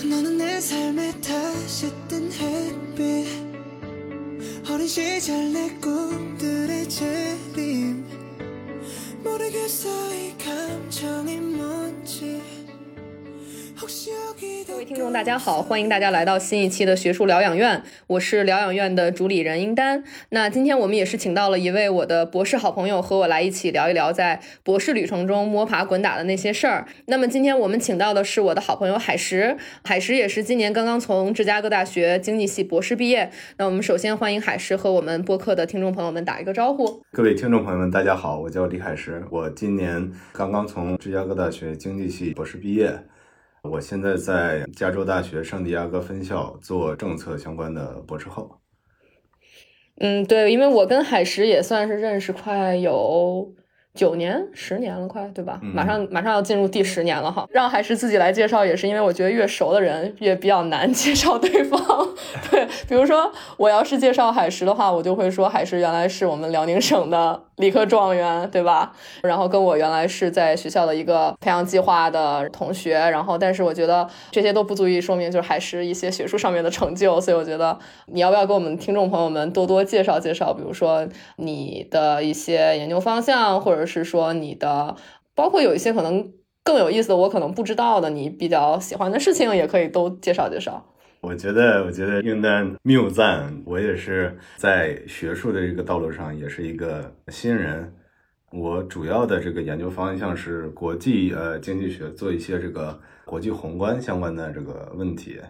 [0.00, 3.26] 너는 내 삶에 다시 뜬 햇빛.
[4.70, 8.04] 어린 시절 내 꿈들의 재림.
[9.22, 12.42] 모르겠어 이 감정이 뭔지
[14.66, 20.02] 各位听众，大家好，欢迎大家来到新一期的学术疗养院，我是疗养院的主理人英丹。
[20.30, 26.88] 那今天我们也是请到了一位我的博士好朋友，和我来一起聊一聊在博士旅程中摸爬滚打的那些事儿。
[27.06, 33.30] 那么今天我们请到的是我的好朋友海石，海石也是今年刚刚从芝加哥大学经济系博士毕业。
[33.58, 37.00] 那我们首先欢迎海石和我们播客的听众朋友们打一个招呼。
[37.12, 43.04] 各位听众朋友们，大家好，我叫李海石，我今年刚刚从芝加哥大学经济系博士毕业，
[43.62, 48.60] 我现在在加州大学圣地亚哥分校做政策相关的博士后。
[49.98, 53.54] 嗯，对，因为我跟海石也算是认识快有
[53.94, 55.60] 九年、十年了，快对吧？
[55.62, 57.46] 嗯马上马上要进入第十年了哈。
[57.50, 61.78] 让海石自己来介绍，也是因为我觉得越熟的人越比较难 介绍对方。
[62.50, 68.92] 对，比如说我要是介绍海石的话，我就会说海石原来是我们辽宁省的理科状元，对吧？
[69.22, 84.96] 然后跟我原来是在学校的一个培养计划的同学，然后但是我觉得这些都不足以说明就是海石一些学术上面的成就，所以我觉得你要不要给我们听众朋友们多多介绍介绍，比如说你的一些研究方向，或者是说你的，
[85.34, 86.32] 包括有一些可能
[86.64, 90.86] 更有意思的，我可能不知道的，你比较喜欢的事情，也可以都介绍介绍。
[91.20, 97.94] 我觉得，我觉得应丹谬赞，我也是在学术的这个道路上也是一个新人。
[98.50, 105.40] 我主要的这个研究方向是国际呃经济学，做一些这个国际宏观相关的这个问题。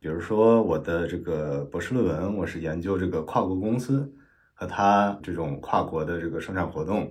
[0.00, 4.10] 比如说我的这个博士论文，我是研究这个跨国公司
[4.54, 7.10] 和它这种跨国的这个生产活动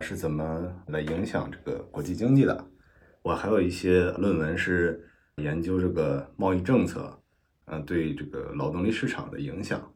[0.00, 2.66] 是怎么来影响这个国际经济的。
[3.22, 7.20] 我还有一些论文是研究这个贸易政策。
[7.68, 9.92] 嗯，对这个劳动力市场的影响，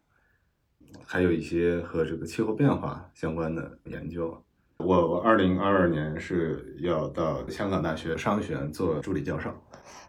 [1.06, 4.44] 还有一些和这个气候变化相关的研究。
[4.78, 9.54] 我我二零二二年是要到香港大学商学院做助理教授。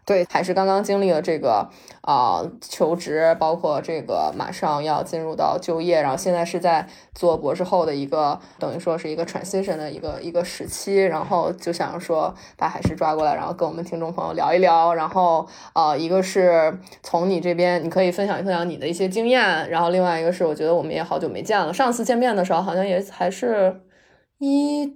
[0.04, 1.70] 对，还是刚刚经历了这个
[2.00, 23.82] 啊、求职，包括这个马上要进入到就业，然后现在是在做博士后的一个等于说是一个 transition 的一个一个时期，然后就想说把海石抓过来，然后跟我们听众朋友聊一聊，然后呃一个是从你这边你可以分享分享你的一些经验，然后另外一个是我觉得我们也好久没见了，上次见面的时候好像也还是
[24.40, 24.92] 一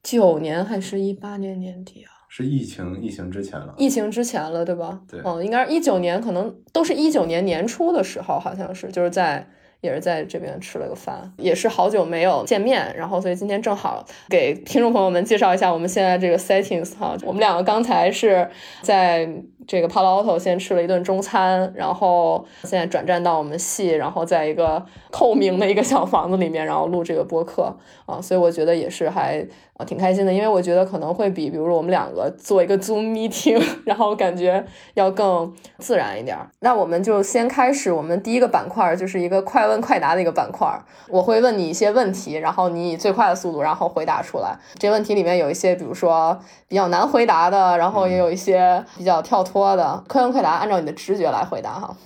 [0.00, 2.17] 九年还是一八年年底啊。
[2.28, 5.00] 是疫情疫情之前了，疫情之前了，对吧？
[5.10, 5.20] 对。
[5.24, 9.48] 嗯，应该是一九年，可能都是一九年年初的时候，好像是，就是在
[9.80, 18.48] 也是在这边吃了个饭，也是好久没有见面，然后所以今天正好给听众朋友们介绍一下我们现在这个 settings 哈，我们两个刚才是
[18.82, 19.28] 在
[19.66, 27.76] 这个 Palo Alto 先吃了一顿中餐，然后现在转战到我们系，然后在一个透明的一个小房子里面，然后录这个播客。
[28.06, 29.46] 啊，所以我觉得也是还
[29.78, 34.62] 啊挺开心的，因为我觉得可能会比比如说我们两个做一个 Zoom meeting，然后感觉
[34.94, 36.50] 要更自然一点儿。
[36.58, 40.68] 那我们就先开始，我们第一个板块就是一个快问快答的一个板块，
[41.08, 44.58] 我会问你一些问题，然后你以最快的速度然后回答出来。
[44.80, 50.02] 这问题里面有一些，比如说比较难回答的，然后也有一些比较跳脱的。
[50.08, 51.96] 快问快答，按照你的直觉来回答哈。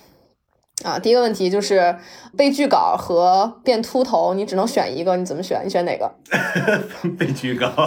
[0.84, 1.96] 啊，第一个问题就是
[2.36, 5.62] 被拒稿和变秃头，你只能选一个，你怎么选？
[5.64, 6.12] 你选哪个？
[7.18, 7.70] 被拒稿。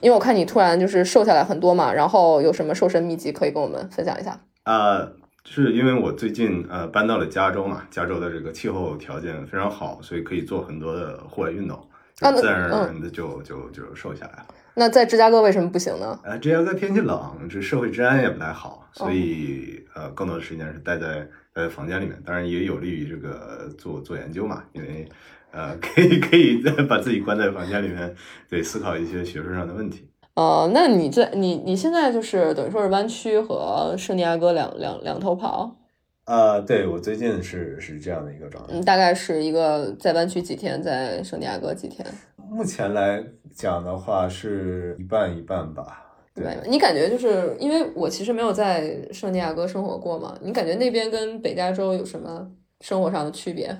[0.00, 4.40] 因为我看你突然就是瘦下来很多嘛，然后有什么瘦身秘籍可以跟我们分享一下？
[4.64, 5.12] 呃，
[5.44, 11.78] 是因为我最近呃搬到了加州嘛，加州的这个气候条件非常好，所以可以做很多的户外运动，
[12.16, 14.46] 自然而然的就就就瘦下来了。
[14.74, 16.18] 那在芝加哥为什么不行呢？
[16.24, 21.20] 呃，芝加哥天气冷，这社会治安也不太好，哦所以、呃，更多的时间是待在
[21.52, 22.20] 待在房间里面。
[22.24, 25.06] 当然也有利于这个做做研究嘛，因为
[25.50, 28.14] 呃，可以可以把自己关在房间里面，
[28.48, 30.08] 对，思考一些学术上的问题。
[30.34, 35.76] 呃，那你这你你现在就是等于说是湾区和圣地亚哥两两两头跑，
[36.24, 38.72] 呃，对我最近是是这样的一个状态。
[38.72, 42.06] 嗯，大概是一个在湾区几天，在圣地亚哥几天？
[42.36, 45.98] 目前来讲的话，是一半一半吧。
[46.34, 53.76] 对对，你感觉就是因为我其实没有在圣地亚哥生活过嘛，你感觉那边跟北加州有什么生活上的区别？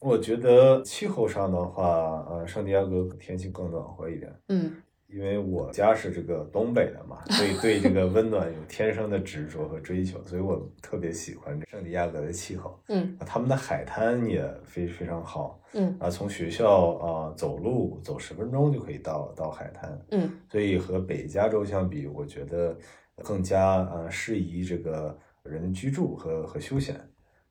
[0.00, 4.72] 我觉得气候上的话，呃，圣地亚哥天气更暖和一点，嗯
[5.14, 12.82] 因为我家是这个东北的嘛，所以对这个温暖有天生的执着和追求，所以我特别喜欢圣地亚哥的气候。
[12.88, 22.76] 嗯啊他们的海滩也非非常好嗯啊，从学校啊走路走十分钟就可以到到海滩，嗯所以和北加州相比，我觉得
[23.22, 27.00] 更加呃适宜这个人居住和和休闲。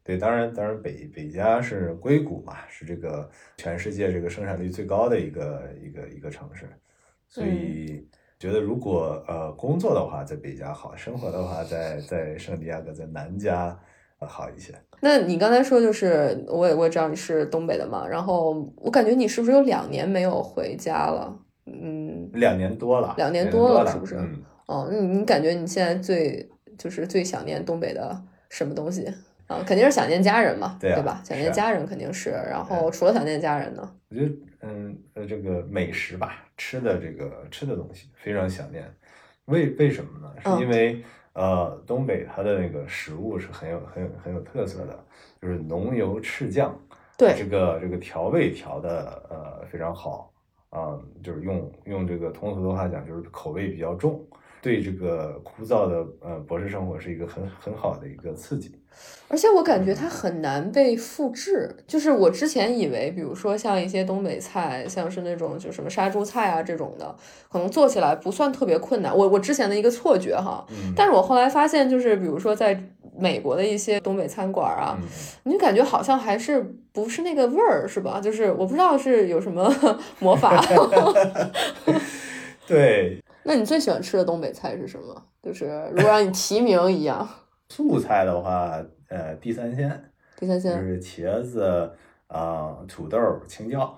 [0.06, 6.68] 对，当然，当然北北加是硅谷嘛，是这个全世界这个生产率最高的一个一个一个城市，
[7.33, 8.07] 所以
[8.38, 13.75] 觉得如果呃工作的话在北加好，生活的话在在圣地亚哥在南加
[14.19, 14.71] 呃好一些。
[15.01, 21.35] 那你刚才说就是，我也我也知道你是东北的嘛，然后我感觉你是不是有两年没有回家了？
[21.65, 26.47] 嗯，两年多了，两年年多了了，是不是嗯，哦，你你感觉你现在最
[26.77, 29.12] 就是最想念东北的什么东西
[29.53, 29.63] 啊？
[29.65, 31.21] 肯定是想念家人嘛，对啊吧？
[31.23, 33.95] 想念家人肯定是，然后除了想念家人呢？
[34.09, 38.83] 我觉得，嗯，呃，这个美食吧，吃的这个吃的东西非常想念。
[39.45, 40.33] 为为什么呢？
[40.44, 41.03] 嗯是因为、
[41.33, 45.05] 呃，东北它的那个食物是很有很有很有特色的，
[45.41, 46.73] 就是浓油赤酱，
[47.17, 50.31] 对这个这个调味调的呃非常好
[50.69, 54.25] 啊、就是用用这个通俗的话讲，就是口味比较重，
[54.59, 58.75] 对这个枯燥的呃博士生活是一个很很好的一个刺激。
[59.29, 67.15] 而且我感觉它很难被复制，就是我之前以为，比如说像一些东北菜，像是那种就什么杀猪菜啊这种的，
[67.51, 69.15] 可能做起来不算特别困难。
[69.15, 72.79] 我我之前的一个错觉哈，嗯，但是我后来发现，就是比如说在
[73.17, 75.07] 美国的一些东北餐馆啊，嗯
[75.43, 76.61] 你就感觉好像还是
[76.91, 78.19] 不是那个味儿，是吧？
[78.21, 79.73] 就是我不知道是有什么
[80.19, 80.63] 魔法。
[82.67, 85.23] 对，那你最喜欢吃的东北菜是什么？
[85.41, 87.27] 就是如果让你提名一样，
[87.73, 88.79] 素菜的话，
[89.09, 89.89] 呃，地三鲜。
[90.37, 91.91] 地三鲜就，是茄子
[92.27, 93.17] 啊、土豆、
[93.47, 93.91] 青椒。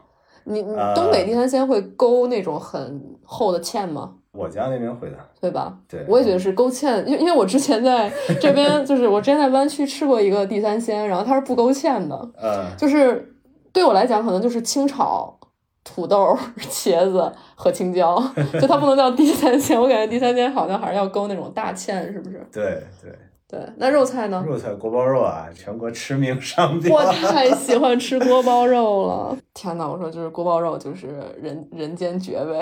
[0.44, 4.13] 你你呃东北地三鲜会勾那种很厚的芡吗？
[4.31, 5.75] 我家那边会的，对吧？
[5.88, 13.36] 对，我也觉得是勾芡，因为因为我之前在这边，就是我之前在湾区吃过一个地三鲜，然后它是不勾芡的，嗯，就是
[13.74, 15.39] 对我来讲可能就是清炒
[15.83, 16.38] 土豆、
[16.69, 18.21] 茄子和青椒，
[18.60, 22.45] 就它不能叫地三鲜，我感觉地三鲜好像还是要勾那种大芡，是不是？
[22.51, 23.12] 对对，
[23.56, 24.44] 对，那肉菜呢？
[24.46, 27.04] 肉菜锅包肉啊，全国驰名商 标我。
[27.06, 29.38] 太喜欢吃锅包肉了！
[29.54, 31.07] 天呐，我说就是锅包肉就是
[31.42, 32.60] 人人间绝味，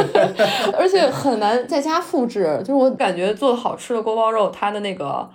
[0.78, 2.56] 而且很难在家复制。
[2.60, 5.28] 就是我感觉做好吃的锅包肉，它的那个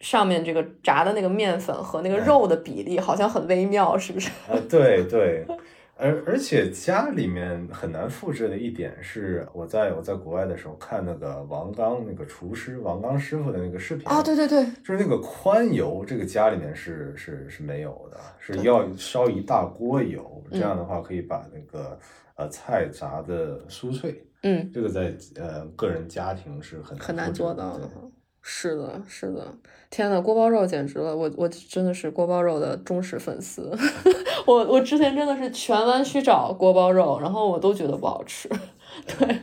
[0.00, 4.28] 上面这个炸的那个面粉和那个肉的比例好像很微妙，是不是？
[4.50, 5.46] 啊，对对，
[5.98, 21.98] 而而且家里面很难复制的一点是，我在我在国外的时候看那个王刚那个厨师王刚师傅的那个视频啊，对对对，就是那个宽油，这个家里面是是是没有的，是要烧一大锅油，这嗯样的话可以把那个
[22.36, 24.24] 呃菜炸的酥脆。
[24.44, 28.10] 嗯，这个在呃个人家庭是很很难做到的对。
[28.40, 29.46] 是的，是的，
[29.90, 31.14] 天呐，锅包肉简直了！
[31.14, 33.70] 我我真的是锅包肉的忠实粉丝。
[34.46, 38.48] 我我之前真的是全湾区找锅包肉，然后我都觉得不好吃。
[39.06, 39.42] 对，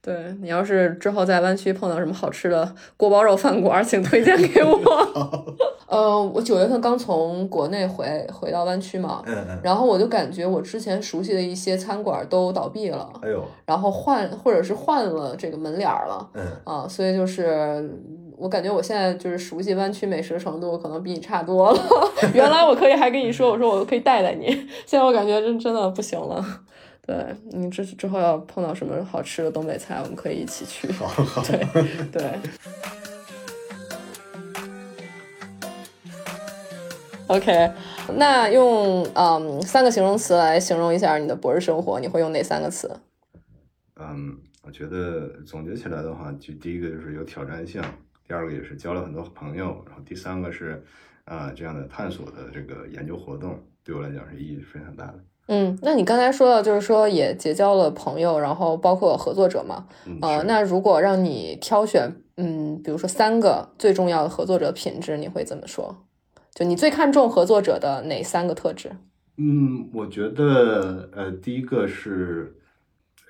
[0.00, 4.76] 对你要是之后在湾区碰到什么好吃的锅包肉饭馆，请推荐给我。
[5.88, 16.28] 呃，我九月份刚从国内回回到湾区嘛，嗯嗯，然后我就感觉我之前熟悉的一些餐馆都倒闭了，哎呦，然后换或者是换了这个门脸儿了。
[16.34, 17.88] 嗯，啊，所以就是
[18.36, 21.80] 我感觉我现在就是熟悉湾区美食程度可能比你差多了。
[22.34, 24.46] 原来我可以还跟你说，我说我可以带带你，
[24.84, 26.44] 现在我感觉真真的不行了。
[27.06, 27.16] 对
[27.52, 30.90] 你之之后要碰到什么好吃的东北菜，我们可以一起去。
[30.92, 31.66] 好好， 对
[32.12, 32.22] 对。
[37.28, 37.70] OK，
[38.14, 42.88] 那用嗯三个形容词来形容一下你的博士生活，你会用哪三个词？
[43.98, 47.82] 嗯，我觉得总结起来的话，就第一个就是有挑战性，
[48.26, 50.82] 第二个也是交了很多朋友，然后第三个是
[51.24, 55.18] 啊、这样的探索的这个研究活动，对我来讲是意义非常大的。
[55.48, 59.86] 嗯，那你刚才说到，就是说也结交了朋友，然后包括合作者嘛。
[60.06, 66.04] 嗯，呃，那如果让你挑选，嗯，比如说三个最重要的合作者品质，你会怎么说？
[66.52, 68.90] 就你最看重合作者的哪三个特质？
[69.36, 72.56] 嗯，我觉得呃，第一个是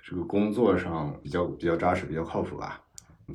[0.03, 2.81] 这个工作上比较比较扎实，比较靠谱吧。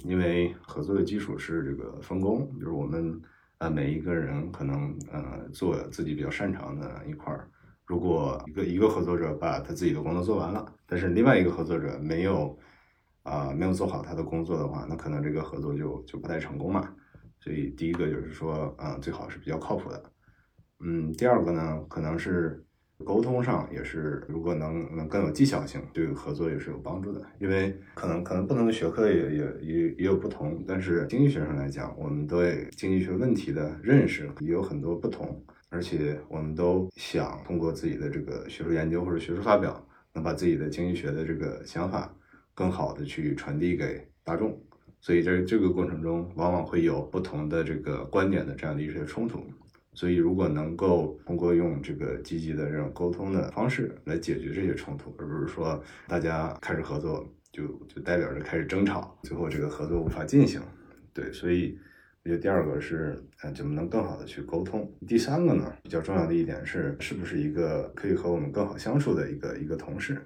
[0.03, 3.21] 因为合作的基础是这个分工，就是我们
[3.57, 7.49] 呃每一个人可能呃做自己比较擅长的一块儿。
[7.85, 12.57] 如果一个一个合作者把他自己的工作做完了，但是另外一个合作者没有
[13.23, 16.95] 啊、没有做好他的工作的话，那可能这个合作就就不太成功嘛。
[17.39, 20.11] 所以第一个就是说，啊、最好是比较靠谱的。
[20.79, 22.63] 嗯，第二个呢，可能是
[23.01, 27.21] 沟通上也是，如果能能更有技巧性，对合作也是有帮助的。
[27.39, 42.13] 因为可能可能不同的学科也也也也有不同，但是经济学上来讲，我们对经济学问题的认识也有很多不同，而且我们都想通过自己的这个学术研究或者学术发表，能把自己的经济学的这个想法
[42.53, 44.59] 更好的去传递给大众。
[44.99, 49.43] 所以在这个过程中，往往会有不同的这个观点的这样的一些冲突。
[49.93, 60.61] 所以，如果能够通过用这个积极的这种沟通的方式来解决这些冲突，而不是说大家开始合作就就代表着开始争吵，最后这个合作无法进行。
[61.13, 61.77] 对，所以
[62.23, 64.89] 我觉得第二个是，呃，怎么能更好的去沟通？
[65.05, 70.17] 第三个呢，比较重要的一点是，是不是一个可以和我们更好相处的一个一个同事？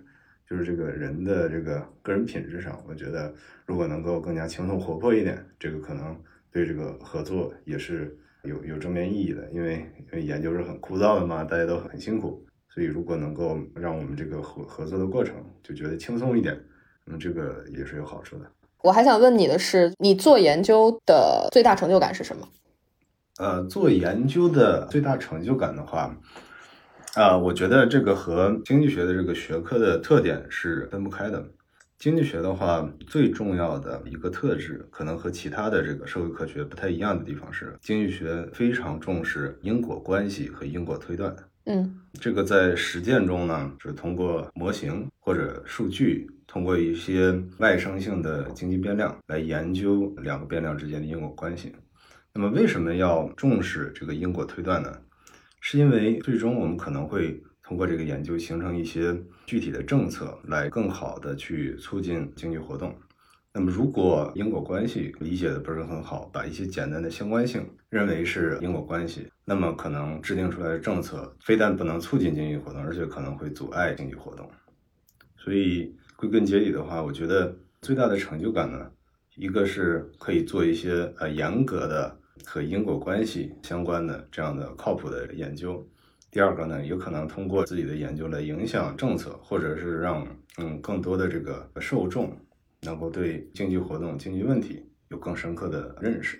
[0.47, 3.33] 就是这个人的这个个人品质上，我觉得
[3.65, 6.15] 如果能够更加轻松活泼一点，这个可能
[6.51, 8.15] 对这个合作也是。
[8.45, 16.57] 有有正面意义的，因为因为研究是很枯燥的嘛，大家都很辛苦，所以如果能够让我们这个合合作的过程就觉得轻松一点，
[17.05, 18.45] 那这个也是有好处的。
[18.81, 22.47] 我还想问你的是，你做研究的最大成就感是什么？
[23.37, 26.15] 呃，做研究的最大成就感的话，
[27.15, 31.45] 啊，我觉得这个和经济学的这个学科的特点是分不开的。
[31.97, 41.33] 经济学的话，最重要的一个特质，可能和其他的这个社会科学不太一样的地方是，经济学非常重视因果关系和因果推断。
[41.65, 51.73] 嗯，这个在实践中呢，是通过模型或者数据，通过一些外生性的经济变量来研究两个变量之间的因果关系。
[52.33, 54.91] 那么，为什么要重视这个因果推断呢？
[55.61, 57.41] 是因为最终我们可能会。
[57.67, 62.95] 通过这个研究形成一些具体的政策，来更好的去促进经济活动。
[63.51, 74.47] 那么，如果因果关系理解的不是很好，把一些简单的相关性认为是因果关系，那么可能制定出来的政策非但不能促进经济活动，而且可能会阻碍经济活动。
[75.37, 78.91] 所以，归根结底的话，我觉得最大的成就感呢，
[79.37, 85.87] 一个是可以做一些呃严格的和因果关系相关的这样的靠谱的研究。
[86.35, 90.27] 第二个呢，有可能通过自己的研究来影响政策，或者是让
[90.57, 92.29] 嗯更多的这个受众
[92.81, 96.37] 能够对经济活动、经济问题有更深刻的认识。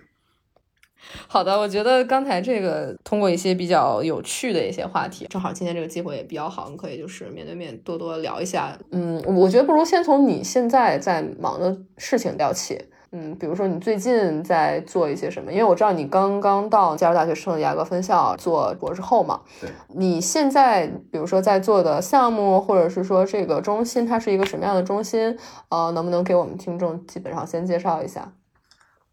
[1.29, 8.77] 好的，我觉得刚才这个通过一些比较有趣的一些话题，正好今天这个机会也比较好，我们可以就是面对面多多聊一下。
[8.91, 12.77] 嗯，我觉得不如先从你现在在忙的事情聊起。
[13.11, 15.51] 嗯，比如说你最近在做一些什么？
[15.51, 19.41] 因为我知道你刚刚到加州大学圣地亚哥分校做博士后嘛。
[19.61, 19.69] 对。
[19.95, 25.37] 你现在比如说在做的项目，或者是说这个中心，它是一个什么样的中心？
[25.69, 28.33] 呃，能不能给我们听众基本上先介绍一下？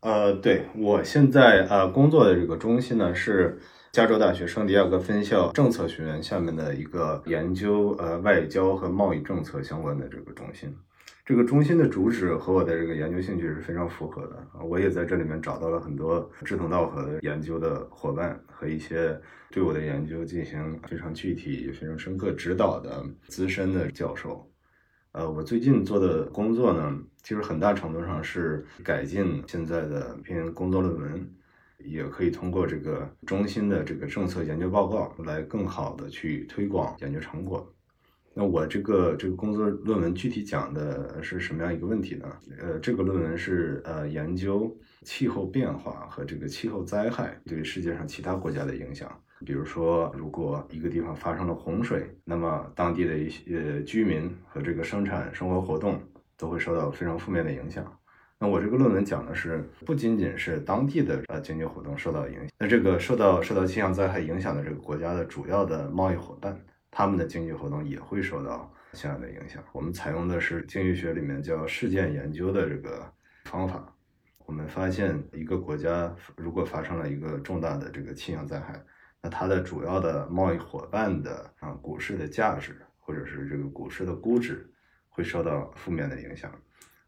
[0.01, 3.61] 呃，对我现在呃工作的这个中心呢，是
[3.93, 10.75] 加州大学圣地亚哥分校政策学院下面的一个研究呃外交和贸易政策相关的这个中心。
[11.25, 14.61] 这个中心的主旨和我的这个研究兴趣是非常符合的啊！
[14.61, 19.17] 我也在这里面找到了很多志同道合的研究的伙伴和一些
[19.49, 24.51] 对我的研究进行非常具体、非常深刻指导的资深的教授。
[25.13, 31.31] 呃，我最近做的工作呢，其实很大程度上是改进现在的篇工作论文，
[31.79, 37.73] 也可以通过这个中心的这个政策研究报告来更好的去推广研究成果。
[38.35, 42.27] 那我这个这个工作论文具体讲的是什么样一个问题呢？
[42.61, 49.11] 呃，这个论文是呃研究气候变化和这个气候灾害对世界上其他国家的影响。
[49.45, 56.01] 比如说，如果一个地方发生了洪水，那么当地的一些居民和这个生产生活活动
[56.39, 57.85] 都会受到非常负面的影响。
[58.39, 66.57] 那我这个论文讲的是，不仅仅是当地的呃经济活动受到影响，那这个受到受到气象灾害影响的这个国家的主要的贸易伙伴。
[66.93, 69.65] 他们的经济活动也会受到相应的影响。
[69.73, 73.11] 我们采用的是经济学里面叫事件研究的这个
[73.47, 73.93] 方法。
[74.45, 78.79] 我们发现，一个国家如果发生了一个重大的这个气象灾害，
[79.23, 84.71] 那它的主要的贸易伙伴的啊股市的价值或者是这个股市的估值
[85.09, 86.53] 会受到负面的影响。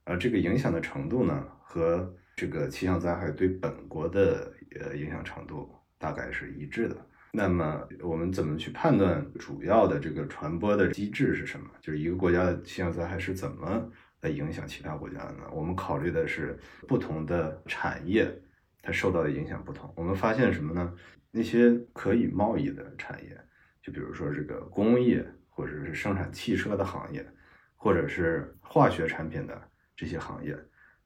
[0.04, 4.50] 而这个影响的程度呢，和这个气象灾害对本国的
[4.80, 6.96] 呃影响程度大概是一致的。
[7.36, 11.68] 那么我们怎么去判断主要的这个传播的机制是什么？
[11.80, 15.42] 就是一个国家的气象灾害是怎么来影响其他国家的呢？
[15.52, 18.32] 我们考虑的是不同的产业
[18.80, 19.92] 它受到的影响不同。
[19.96, 20.94] 我们发现什么呢？
[21.32, 23.36] 那些可以贸易的产业，
[23.82, 27.26] 就比如说这个工业或者是生产汽车的行业，
[27.74, 29.60] 或者是化学产品的
[29.96, 30.56] 这些行业，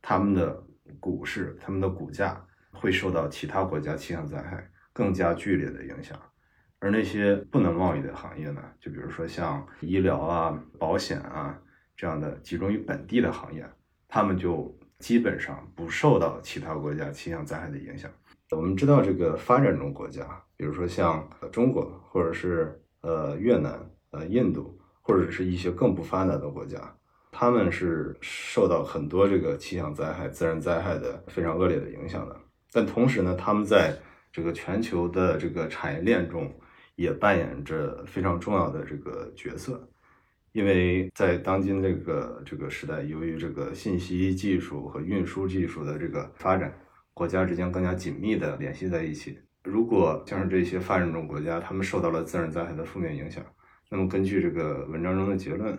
[0.03, 0.63] 他们的
[1.01, 2.39] 股市、他们的股价
[2.71, 4.71] 会受到其他国家气象灾害。
[4.99, 6.19] 更加剧烈的影响，
[6.81, 11.57] 而那些不能贸易的行业呢，就比如说像医疗啊、保险啊
[11.97, 13.65] 这样的集中于本地的行业，
[14.09, 18.11] 他们就基本上不受到其他国家气象灾害的影响。
[18.51, 20.27] 我们知道，这个发展中国家，
[20.57, 23.79] 比如说像中国，或者是呃越南、
[24.11, 26.77] 呃印度，或者是一些更不发达的国家，
[27.31, 32.37] 他们是受到很多这个气象灾害、自然灾害的非常恶劣的影响的。
[32.73, 33.97] 但同时呢，他们在
[34.39, 36.49] 这个全球的这个产业链中，
[36.95, 39.91] 也扮演着非常重要的这个角色，
[40.53, 46.73] 因为在当今这个这个时代，由于这个信息技术和运输技术的这个发展，
[47.13, 49.37] 国家之间更加紧密的联系在一起。
[49.65, 53.45] 如果像是这些发展中国家，他们受到了自然灾害的负面影响，
[53.91, 55.77] 那么根据这个文章中的结论，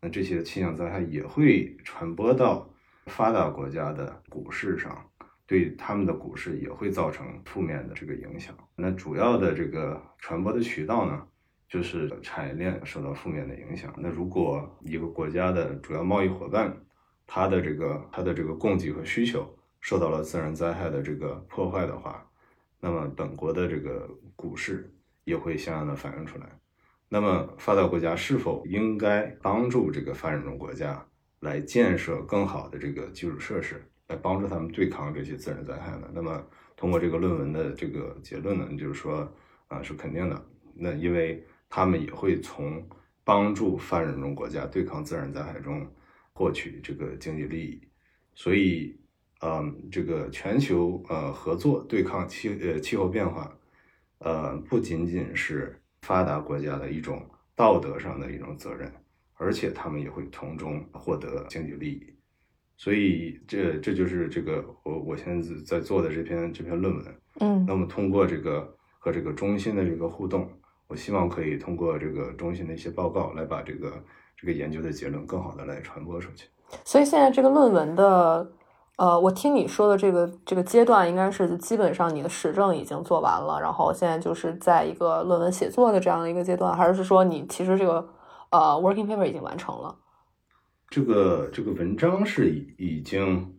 [0.00, 2.68] 那这些气象灾害也会传播到
[3.06, 5.09] 发达国家的股市上。
[5.50, 8.54] 对他们的股市也会造成负面的这个影响。
[8.76, 11.26] 那主要的这个传播的渠道呢，
[11.68, 13.92] 就是产业链受到负面的影响。
[13.98, 16.72] 那如果一个国家的主要贸易伙伴，
[17.26, 19.44] 它的这个它的这个供给和需求
[19.80, 22.24] 受到了自然灾害的这个破坏的话，
[22.78, 24.88] 那么本国的这个股市
[25.24, 26.46] 也会相应的反映出来。
[27.08, 31.04] 那么发达国家是否应该帮助这个发展中国家
[31.40, 33.84] 来建设更好的这个基础设施？
[34.10, 36.10] 来帮助他们对抗这些自然灾害呢？
[36.12, 36.44] 那么
[36.76, 39.32] 通过这个论文的这个结论呢，就是说
[39.68, 40.44] 啊是肯定的。
[40.74, 42.84] 那因为他们也会从
[43.22, 45.86] 帮助发展中国家对抗自然灾害中
[46.32, 47.80] 获取这个经济利益，
[48.34, 48.98] 所以
[49.42, 53.56] 嗯，这个全球呃合作对抗气呃气候变化，
[54.18, 57.24] 呃不仅仅是发达国家的一种
[57.54, 58.92] 道德上的一种责任，
[59.34, 62.12] 而且他们也会从中获得经济利益。
[62.82, 67.04] 所以这这就是这个我我现在在做的这篇这篇论文，
[67.40, 68.66] 嗯，那么通过这个
[68.98, 70.48] 和这个中心的这个互动，
[70.88, 73.92] 我希望可以通过这个中心的一些报告来把这个
[74.34, 76.46] 这个研究的结论更好的来传播出去。
[76.82, 78.50] 所以现在这个论文的，
[78.96, 88.08] 呃，我听你说的这个这个阶段，应该是基本上你的实证已经做完了，然后现在就是在一个论文写作的这样的一个阶段，还是说你其实这个
[88.48, 89.94] 呃 working paper 已经完成了？
[90.90, 93.54] 这个这个文章是已已经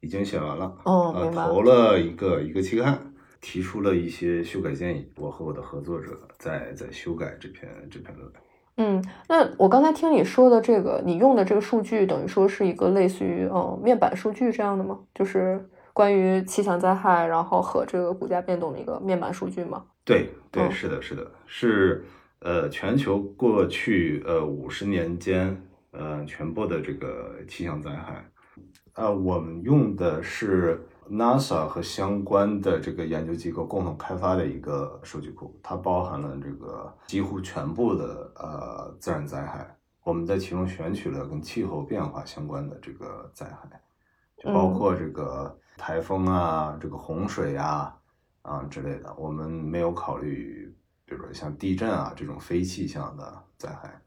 [0.00, 5.10] 已经写完了，哦，呃，投了一个一个期刊，提出了一些修改建议。
[5.16, 8.34] 我和我的合作者在在修改这篇这篇论文。
[8.78, 15.00] 嗯，那我刚才听你说的这个，你用的这个数据，等于说是一个类似于嗯面板数据这样的吗？
[15.12, 19.82] 就是关于气象灾害，然后和这个股价变动的一个面板数据吗？
[20.04, 22.04] 对对，嗯是的，是的，是
[22.40, 25.60] 呃，全球过去呃五十年间
[25.98, 28.24] 呃全部的这个气象灾害，
[28.94, 43.80] 呃，我们用的是 NASA 和相关的这个研究机构共同开发的一个数据库，它包含了这个几乎全部的呃自然灾害，我们在其中选取了跟气候变化相关的这个灾害，
[44.36, 47.94] 就包括这个台风啊、这个洪水啊
[48.42, 54.00] 啊之类的，我们没有考虑，比如说像地震啊这种非气象的灾害。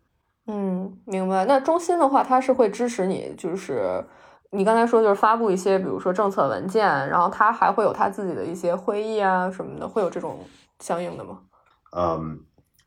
[0.52, 1.46] 嗯，明白。
[1.46, 4.04] 那中心的话，它是会支持你，就是
[4.50, 10.40] 你刚才说就是发布一些，比如说政策文件，然后它还会有它自己的一些会议啊什么的，会有这种
[10.80, 11.42] 相应的吗？
[11.96, 12.40] 嗯，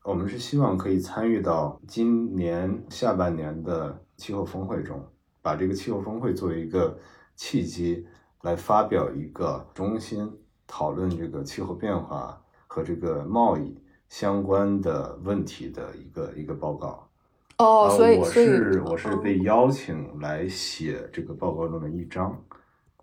[0.03, 5.01] 我们是希望可以参与到今年下半年的气候峰会中，
[5.41, 6.97] 把这个气候峰会作为一个
[7.37, 8.05] 契机，
[8.41, 10.29] 来发表一个中心
[10.67, 17.07] 讨论这个气候变化和这个贸易相关的问题的一个一个报告。
[17.57, 22.37] 哦，所以所以是我是被嗯邀请来写这个报告中的一章，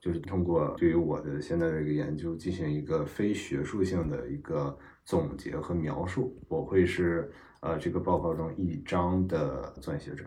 [0.01, 6.37] 就是通过对于我的现在的这个研究进行一个非学术性的一个总结和描述。
[6.49, 10.25] 我会是呃这个报告中一章的撰写者。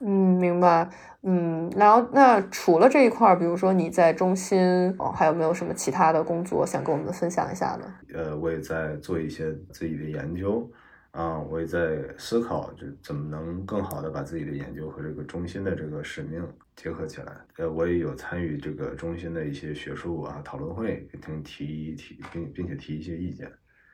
[0.00, 0.90] 嗯，明白。
[1.22, 7.94] 嗯，然后那除了这一块儿，比如说你在中心，哦，还有没有什么其他的工作想跟我们分享一下呢？
[8.14, 10.70] 呃，我也在做一些自己的研究，
[11.16, 17.32] 啊、我也在思考，就怎么能更好的把自己的研究和这个中心的这个使命结合起来。
[17.56, 23.50] 呃，我也有参与这个中心的一些学术啊讨论会，并提提并并且提一些意见。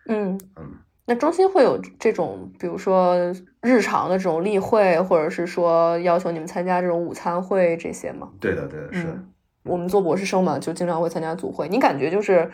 [0.09, 0.73] 嗯嗯，
[1.07, 3.17] 那中心会有这种，比如说
[3.61, 8.33] 日常的这种例会，或者是说要求你们参加这种午餐会这些吗？
[8.41, 9.07] 对的，对的，是。
[9.07, 9.29] 嗯
[9.65, 11.69] 我们做博士生嘛，就经常会参加组会。
[11.69, 12.51] 你感觉就是，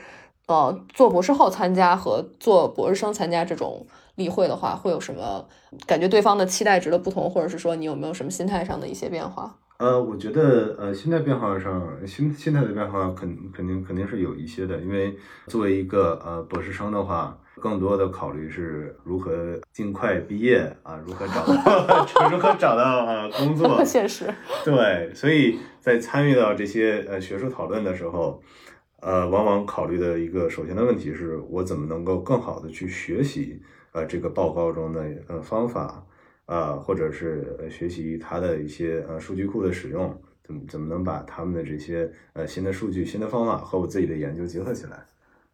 [0.49, 5.47] 呃，做博士后参加和做博士生参加这种例会的话，会有什么
[5.87, 6.09] 感觉？
[6.09, 9.55] 对方的期待值的不同，或者是说你有没有什么心态上的一些变化？
[9.79, 15.15] 呃，我觉得呃，心态变化上，心心态的变化肯肯定肯定是有一些的，因为
[15.47, 19.31] 作为一个呃博士生的话，更多的考虑是如何
[19.71, 24.33] 尽快毕业啊，如何找到 如何找到呃工作， 现实。
[24.65, 28.43] 对，所以在参与到这些呃学术讨论的时候，
[29.01, 36.05] 呃，往往考虑的一个首先的问题是我怎么能够更好的去学习呃这个报告中的呃方法
[36.47, 45.07] 啊，或者是学习它的一些呃数据库的使用，怎么怎么能把他们的这些呃新的数据、新的方法和我自己的研究结合起来。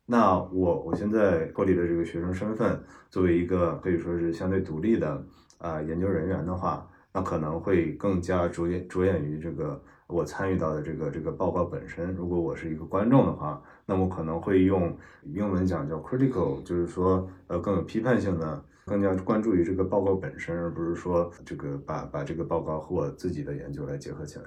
[0.06, 5.22] 那我我现在脱离了这个学生身份，作为一个可以说是相对独立的
[5.58, 12.14] 啊研究人员的话，那可能会更加着眼着眼于这个我参与到的这个这个报告本身。
[12.14, 24.44] 如果我是一个观众的话，那我可能会用英文讲叫 critical，就是说呃更有批判性的，更加关注于这个报告本身，而不是说这个把把这个报告和我自己的研究来结合起来。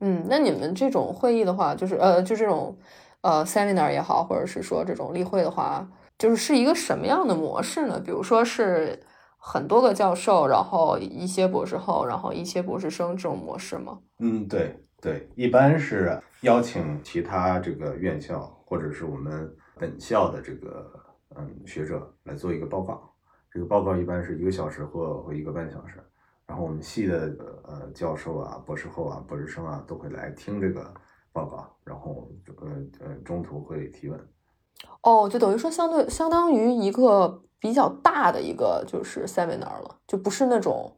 [0.00, 2.76] 嗯，那你们这种会议的话，就是呃就这种。
[3.24, 8.02] 呃，seminar 也好，或者是说这种例会的话，就是是一个什么样的模式呢？
[8.04, 8.98] 比如说是
[9.44, 13.98] 很多个教授，然后一些博士后，然后一些博士生这种模式吗？
[14.20, 20.88] 嗯，对对，一般是邀请其他这个院校或者是我们本校的这个
[21.34, 23.12] 嗯学者来做一个报告。
[23.50, 25.98] 这个报告一般是一个小时或或一个半小时，
[26.46, 30.94] 然后我们系的呃教授啊、博士后啊、博士生啊都会来听这个。
[31.34, 32.68] 报告，然后呃
[33.00, 34.20] 呃中途会提问。
[35.02, 40.94] 哦，就等于说相对相当于一个比较大的一个就是 seminar 了，就不是那种，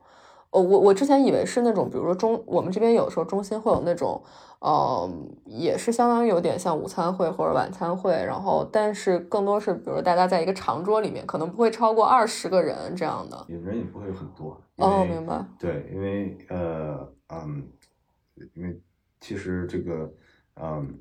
[0.50, 4.22] 呃我我之前以为是那种，比如说中我们这边有时候中心会有那种，
[4.60, 5.10] 呃，
[5.46, 13.46] 也是相当于有点像午餐会或者晚餐会，然后但是更多是比如说大家在一个长桌里面，可能不会超过二十个人这样的。
[13.48, 14.60] 人也不会很多。
[14.76, 15.42] 哦，明白。
[15.58, 17.66] 对，因为呃嗯，
[18.54, 18.78] 因为
[19.18, 20.12] 其实这个。
[20.56, 21.00] 嗯，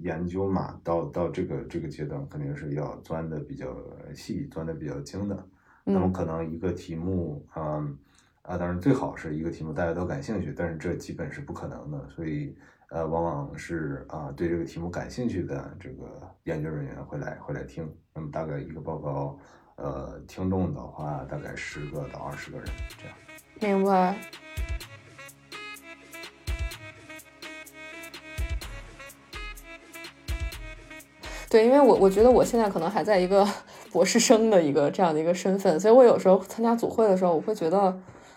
[0.00, 3.74] 研究嘛，到到这个这个阶段，肯定是要钻的比较
[4.14, 5.46] 细，钻的比较精的。
[5.84, 7.98] 那么可能一个题目，嗯
[8.42, 12.08] 啊，当然最好是一个题目大家都感兴趣，但是这基本是不可能的。
[12.08, 12.56] 所以
[12.90, 16.04] 呃，往往是啊，对这个题目感兴趣的这个
[16.44, 17.90] 研究人员会来会来听。
[18.14, 19.38] 那么大概一个报告，
[19.76, 22.66] 呃，听众的话大概十个到二十个人
[22.98, 23.76] 这样。
[23.76, 24.16] 明白。
[31.54, 33.46] 对，因为我我觉得我现在可能还在一个
[33.92, 37.96] 博士生的一个这样的一个身份，所以我有时候参加组会的时候，我会觉得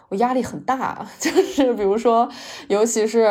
[0.10, 2.30] 我压力很大， 就是比如说，
[2.68, 3.24] 尤其是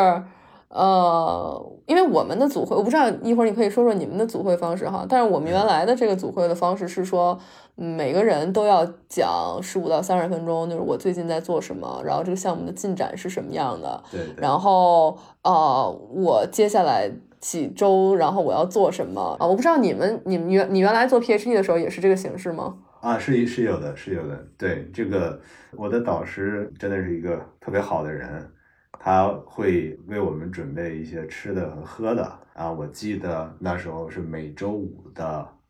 [0.71, 7.39] 呃，因为我们的组会，我不知道一会儿你可以说说你们的组会方式哈，但是我们原来的这个组会的方式是说，
[7.77, 17.09] 每个人都要讲十五到三十分钟，就是我最近在做什么，然后这个项目的进展是什么样的，对，然后呃，我接下来。
[17.47, 19.47] 几周，然后我要做什么啊？
[19.47, 22.77] 我不知道你们，你们原你原来做 PhD 的时候也是这个形式吗？
[23.01, 24.49] 啊，是是有的，是有的。
[24.59, 25.41] 对，这个
[25.77, 28.51] 我的导师真的是一个特别好的人，
[28.99, 32.73] 他会为我们准备一些吃的和喝的啊。
[32.73, 35.25] 我记得那时候是每周五的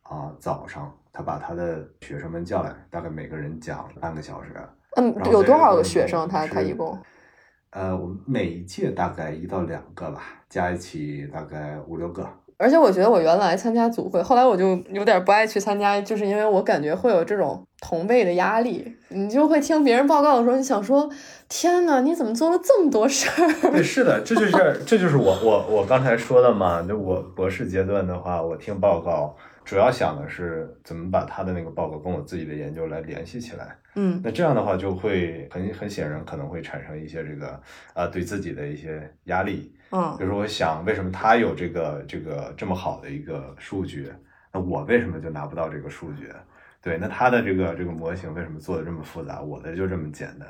[0.04, 4.54] 啊早上，他把他的学生们叫来，大概每个人讲半个小时。
[4.96, 6.26] 嗯，有多少个学生？
[6.26, 6.98] 他他一共？
[7.76, 12.26] 呃，我们每一届大概一到两个吧，加一起大概五六个。
[12.56, 18.96] 而且我觉得我原来参加组会，后来我就有点不爱去参加，就是因为我感觉会有这种同辈的压力。
[19.10, 21.06] 你就会听别人报告的时候，你想说：
[21.50, 23.70] 天呐，你怎么做了这么多事儿？
[23.70, 26.80] 对，是的，这就是这就是我我我刚才说的嘛。
[26.80, 29.36] 就我博士阶段的话，我听报告。
[29.66, 33.76] 主要想的是怎么把他的那个报告跟我自己的研究来联系起来。
[33.96, 37.60] 嗯，那这样的话就会很很显然可能会产生一些这个
[37.92, 39.74] 啊对自己的一些压力。
[39.90, 44.08] 嗯，比如说我想为什么他有这个这个这么好的一个数据，
[44.52, 46.30] 那我为什么就拿不到这个数据？
[46.80, 50.46] 对，那他的这个这个模型为什么做的这么复杂，我的就这么简单？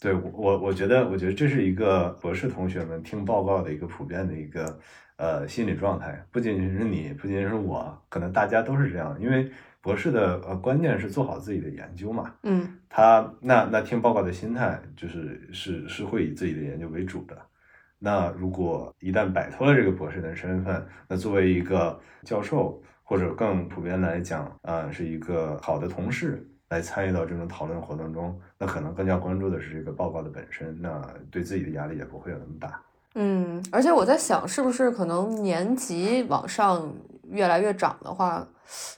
[0.00, 4.78] 对我我觉得我觉得这是一个博士同学们听报告的一个普遍的一个。
[5.22, 9.16] 呃，心理状态不仅仅是你，不仅仅是我，可能大家都是这样。
[9.20, 9.48] 因为
[9.80, 12.34] 博士的呃关键是做好自己的研究嘛。
[12.42, 17.38] 嗯，他那那听报告的心态就是是是会以自己的研究为主的。
[18.00, 32.82] 那如果一旦摆脱了这个博士的身份，那作为一个教授或者更普遍来讲啊，是一个好的同事来参与到这种讨论活动中，那可能更加关注的是这个报告的本身，那对自己的压力也不会有那么大。
[33.14, 36.90] 嗯，而且我在想，是不是可能年级往上
[37.30, 38.46] 越来越长的话，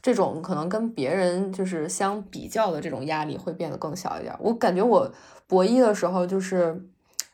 [0.01, 4.35] 这种可能跟别人就是相比较的这种压力会变得更小一点。
[4.39, 5.11] 我感觉我
[5.49, 6.81] 博一的时候就是，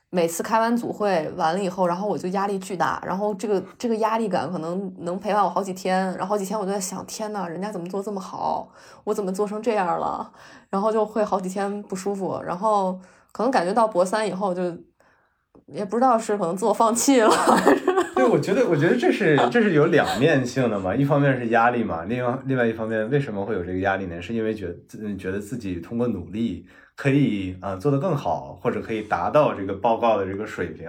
[0.08, 8.68] 每次开完组会完了以后，然后我就压力巨大，然后这个这个压力感可能能陪伴我好几天，然后好几天我就在想，天呐，人家怎么做这么好，
[9.04, 10.32] 我怎么做成这样了？
[10.70, 12.98] 然后就会好几天不舒服，然后
[13.32, 14.62] 可能感觉到博三以后就
[15.72, 17.30] 也不知道是可能自我放弃了。
[18.14, 24.20] 对，我觉得我觉得这是这是有两面性的嘛，一方面是压力嘛，另外另外一方面为什么会有这个压力呢？
[24.20, 26.66] 是因为觉得觉得自己通过努力。
[26.96, 30.86] 可以啊，做得更好，或者可以达到这个报告的这个水平。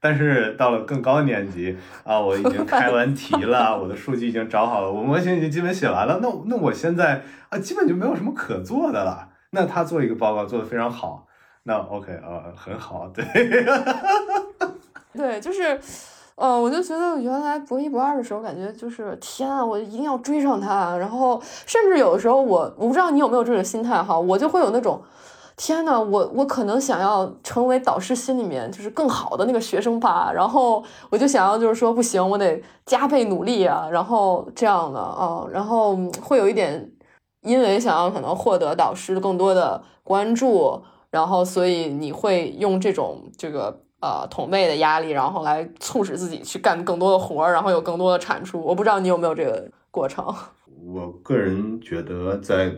[0.00, 6.20] 但是到了更高年级啊，我已经开完题了，我的数据已经找好了，我模型已经基本写完了。
[6.22, 9.28] 那那我现在啊，基本就没有什么可做的了。
[9.50, 11.26] 那他做一个报告做得非常好，
[11.64, 13.24] 那 OK 啊，很好，对，
[15.14, 15.80] 对，就是，
[16.34, 20.96] 呃，我就觉得原来博一博二的时候，感觉就是天啊，我一定要追上他。
[20.96, 25.00] 然后甚至有的时候，我我不知道你有没有这种心态哈，我就会有那种。
[25.54, 36.90] 天呐，我我可能想要成为导师心里面就是更好的那个学生吧，然后我就想要就是说不行，我得加倍努力啊，然后这样的啊，然后会有一点，
[37.42, 48.60] 因为想要可能获得导师更多的关注，然后所以你会用这种这个呃同辈的压力，然后来促使自己去干更多的活儿，然后有更多的产出。
[48.60, 50.26] 我不知道你有没有这个过程。
[50.84, 52.74] 我个人觉得在。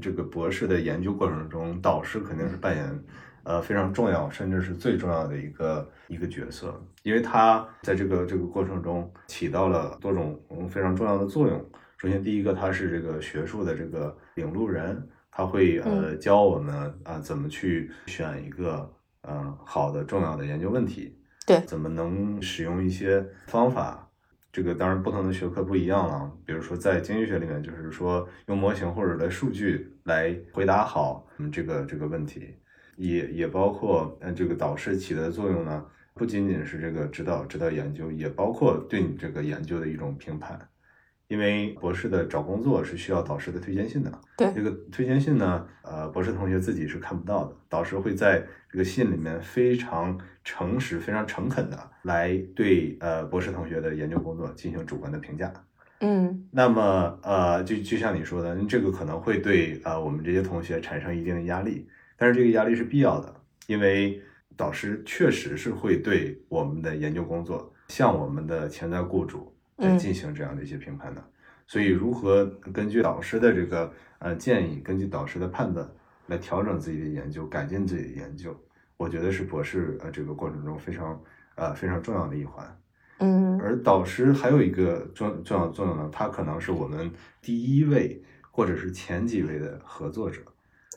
[0.00, 3.04] 这个博士的研究过程中，导师肯定是扮演
[3.44, 10.36] 呃非常重要，甚至是最重要的一个一个角色，因为他在这个这个过程中起到了多种
[10.68, 11.64] 非常重要的作用。
[11.98, 18.90] 首先，第一个，他是这个学术的这个领路人，他会呃教我们啊怎么去选一个
[19.28, 21.14] 嗯好的重要的研究问题，
[21.46, 24.10] 对，怎么能使用一些方法。
[24.50, 32.54] 这个当然不同的学科不一样了，比如说在经济学里面，就是说用模型或者来数据来回答好嗯这个这个问题，
[32.96, 40.58] 也也包括嗯这个导师起的作用呢，不仅仅是这个指导指导研究，也包括对你这个研究的一种评判。
[41.28, 55.52] 因为博士的找工作是需要导师的推荐信的，对这个推荐信呢，呃，博士同学自己是看不到的，导师会在这个信里面非常诚实、非常诚恳的来对呃博士同学的研究工作进行主观的评价。
[56.00, 63.34] 嗯，那么呃，就就像你说的，这个可能会对呃我们这些同学产生一定的压力，但是这个压力是必要的，
[63.66, 64.22] 因为
[64.56, 69.55] 导师确实是会对我们的研究工作向我们的潜在雇主。
[69.76, 71.22] 来进行这样的一些评判的，
[71.66, 75.86] 所以如何根据导师的这个呃建议，根据导师的判断
[76.28, 78.58] 来调整自己的研究，改进自己的研究，
[78.96, 81.20] 我觉得是博士呃这个过程中非常
[81.56, 82.78] 呃非常重要的一环。
[83.18, 87.10] 嗯，而导师还有一个重重要作用呢，他可能是我们
[87.42, 90.40] 第一位或者是前几位的合作者。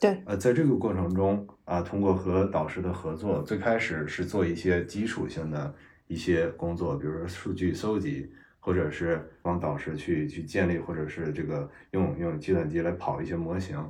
[0.00, 5.74] 对，呃，在这个过程中啊，通过和导师的合作，最开始是做一些基础性的
[6.06, 8.32] 一些工作，比如说数据搜集。
[8.60, 13.82] 或者是帮导师去去建立，或者是这个用用计算机来跑一些模型，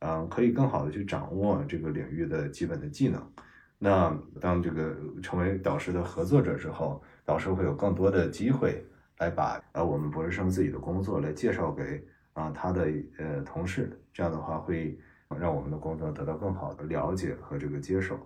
[0.00, 3.32] 嗯，可以更好的去掌握这个领域的基本的技能。
[3.78, 8.84] 那当这个成为导师的合作者之后，导师会有更多的机会
[9.18, 14.98] 来把呃我们博士生自己的工作来介绍给啊他的呃同事，这样的话会
[15.38, 18.18] 让我们的工作得到更好的了解和这个接受。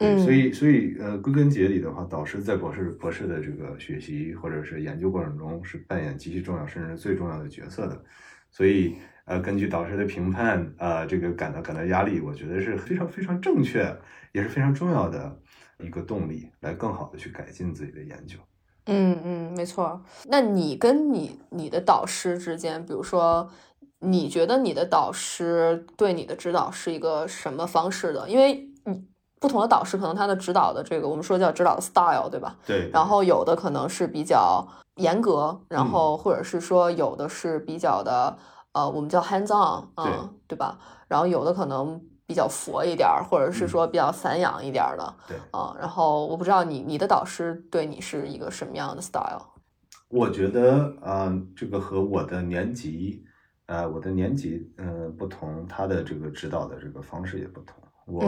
[0.00, 8.02] 对，所以所以呃，归根结底的话，导师在博士博士的这个学习或者是研究过程中是扮演极其重要甚至最重要的角色的。
[8.50, 13.94] 所以呃，根据导师的评判呃，这个感到感到压力，我觉得是非常非常正确，
[14.32, 15.38] 也是非常重要的
[15.80, 18.38] 一个动力，来更好的去改进自己的研究。
[18.86, 20.02] 嗯嗯，没错。
[20.30, 23.50] 那你跟你你的导师之间，比如说，
[23.98, 28.26] 你觉得你的导师对你的指导是一个什么方式的？
[28.30, 29.09] 因为你。
[29.40, 32.54] 不同的导师可能他的指导的这个我们说叫指导的 style，对吧？
[32.66, 32.90] 对。
[32.92, 34.64] 然后有的可能是比较
[34.96, 38.36] 严格，然后或者是说有的是比较的
[38.72, 40.78] 呃，我们叫 hands on，嗯，对吧？
[41.08, 45.38] 然后有的可能比较佛一点，或者是说比较散养一点的，对。
[45.52, 49.40] 啊，然后我不知道你你的导师对你是一个什么样的 style？
[50.10, 53.24] 我觉得啊，这个和我的年级，
[53.66, 57.76] 呃，我的年级嗯不同，他的这个指导的这个方式也不同。
[58.04, 58.22] 我。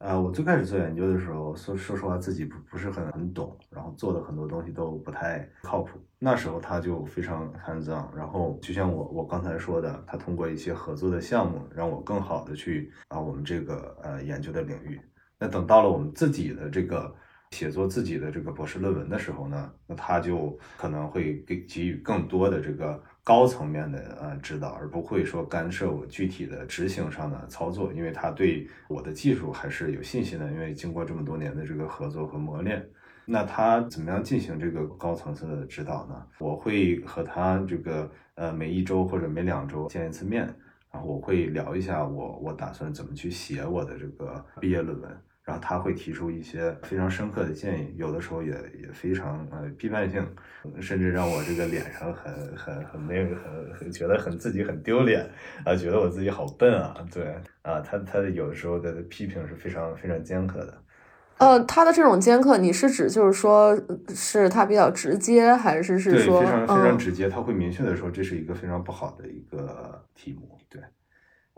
[0.00, 6.00] 呃，我最开始做研究的时候，说说实话，自己不不是很很懂，然后做的很多东西都不太靠谱。
[6.18, 14.98] 那时候他就非常 hands on，然后就像我我刚才说的，他通过一些合作的项目，让我更好的去啊我们这个呃研究的领域。
[15.38, 17.14] 那等到了我们自己的这个
[17.50, 32.84] 写作自己的这个博士论文的时候呢，那他就可能会给给予更多的这个高层面的呃指导，而不会说干涉我具体的执行上的操作，因为他对我的技术还是有信心的，因为经过这么多年的这个合作和磨练。
[33.26, 36.26] 那他怎么样进行这个高层次的指导呢？
[36.38, 40.42] 我会和他这个呃每一周或者每两周见一次面，
[40.90, 48.50] 然后我会聊一下我我打算怎么去写我的这个毕业论文，然后他会提出一些非常深刻的建议，有的时候也
[48.80, 50.24] 也非常呃批判性，
[50.80, 55.28] 甚至让我这个脸上很很很没有很很觉得很自己很丢脸
[55.64, 60.82] 啊，觉得我自己好笨啊，对啊，他他有的时候的批评是非常非常尖刻的。
[61.38, 63.74] 呃，他的这种尖刻，你是指就是说，
[64.14, 67.30] 是他比较直接，还是是说非常非常嗯直接？
[67.30, 70.82] 他会明确的说这是一个非常不好的一个题目，对。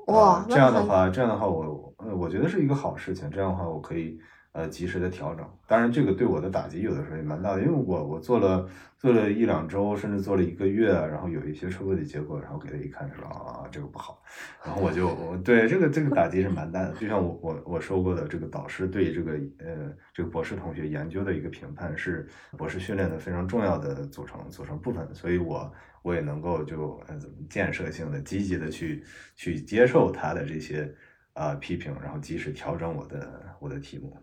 [0.07, 3.31] 呃，哇这样的话，这样的话我，呃，我觉得是一个好事情。
[3.31, 4.19] 这样的话，我可以
[4.53, 5.47] 呃及时的调整。
[5.67, 14.23] 当然，这个对我的打击有的时候也蛮大的，因为我我做了做了一两周，甚至做了一个月，然后有一些初步的结果，然后给他一看说啊这个不好，
[14.65, 16.93] 然后我就对这个这个打击是蛮大的。
[16.93, 30.93] 就像我我我说过的，这个导师对这个呃这个博士同学研究的一个评判是博士训练的非常重要的组成组成部分，所以我我也能够就呃怎么建设性的、积极的去去接受他的这些
[31.33, 34.15] 啊、批评，然后及时调整我的我的题目。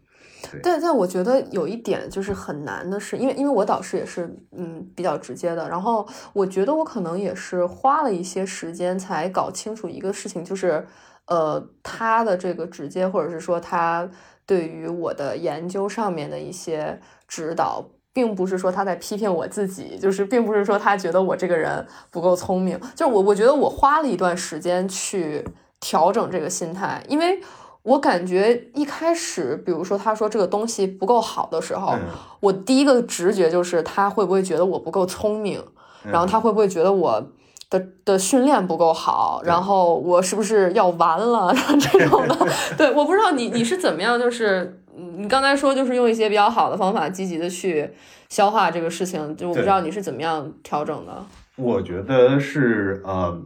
[0.51, 10.85] 对，但但我觉得有一点就是很难的是，因为因为我导师也是嗯比较直接的，然后我觉得我可能也是花了一些时间才搞清楚一个事情，就是
[11.27, 14.09] 呃他的这个直接，或者是说他
[14.45, 17.89] 对于我的研究上面的一些指导。
[18.13, 25.45] 并不是说他在批评我自己，就是并不是说他觉得我这个人不够聪明，就是我我觉得我花了一段时间去
[25.79, 27.39] 调整这个心态，因为
[27.83, 31.99] 我感觉一开始，比如说他说这个东西不够好的时候，嗯
[32.41, 35.63] 我第一个直觉就是他会不会觉得我不够聪明，
[36.05, 37.23] 嗯然后他会不会觉得我
[37.69, 42.37] 的的训练不够好，然后我是不是要完了这种的？
[42.77, 47.89] 对，我不知道你你是怎么样，就是嗯你刚才说就是用一些比较好的方法，积极的去
[48.29, 51.25] 消化这个事情，就我不知道你是怎么样调整的。
[51.55, 53.41] 我觉得是呃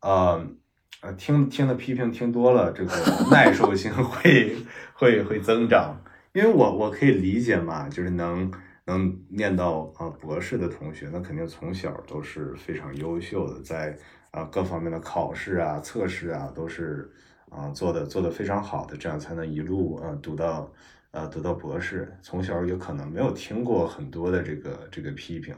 [0.00, 0.46] 呃
[1.02, 2.92] 呃，听听的批评听多了，这个
[3.30, 4.56] 耐受性会
[4.94, 5.96] 会会增长。
[6.32, 8.50] 因为我我可以理解嘛，就是能
[8.86, 13.96] 能念到啊、呃博士的同学，那肯定从小都是非常优秀的，在
[14.30, 17.10] 啊、各方面的考试啊、测试啊都是
[17.54, 20.72] 啊、做的做的非常好的，这样才能一路啊、读到
[21.10, 22.10] 呃读到博士。
[22.22, 25.54] 从小有可能没有听过很多的这个这个批评，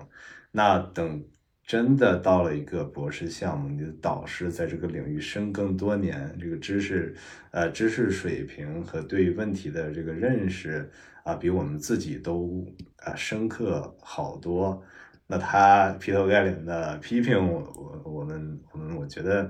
[0.51, 1.25] 那等
[1.65, 7.15] 真的到了一个博士项目，你的导师在这个领域深耕多年，这个知识
[7.53, 10.91] 呃知识水平和对问题的这个认识
[11.23, 12.67] 啊，比我们自己都
[13.05, 14.83] 啊深刻好多。
[15.27, 17.61] 那他劈头盖脸的批评我，
[18.05, 19.49] 我我们我们我觉得。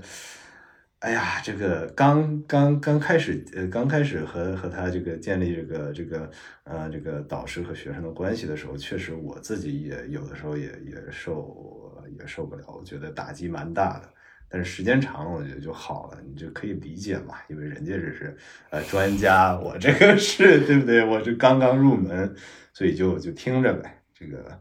[1.04, 6.30] 哎呀，这个刚刚刚开始，呃，刚开始和和他这个建立这个这个
[6.62, 14.08] 呃这个导师和学生的关系的时候，确实我自己也有的时候也也受也受不了，我觉得打击蛮大的。
[14.48, 18.34] 但是时间长了，我觉得就好了，你就可以理解嘛，因为人家这是
[18.70, 21.04] 呃专家，我这个是对不对？
[21.04, 22.34] 我这刚刚入门，
[22.72, 24.02] 所以就就听着呗。
[24.14, 24.58] 这个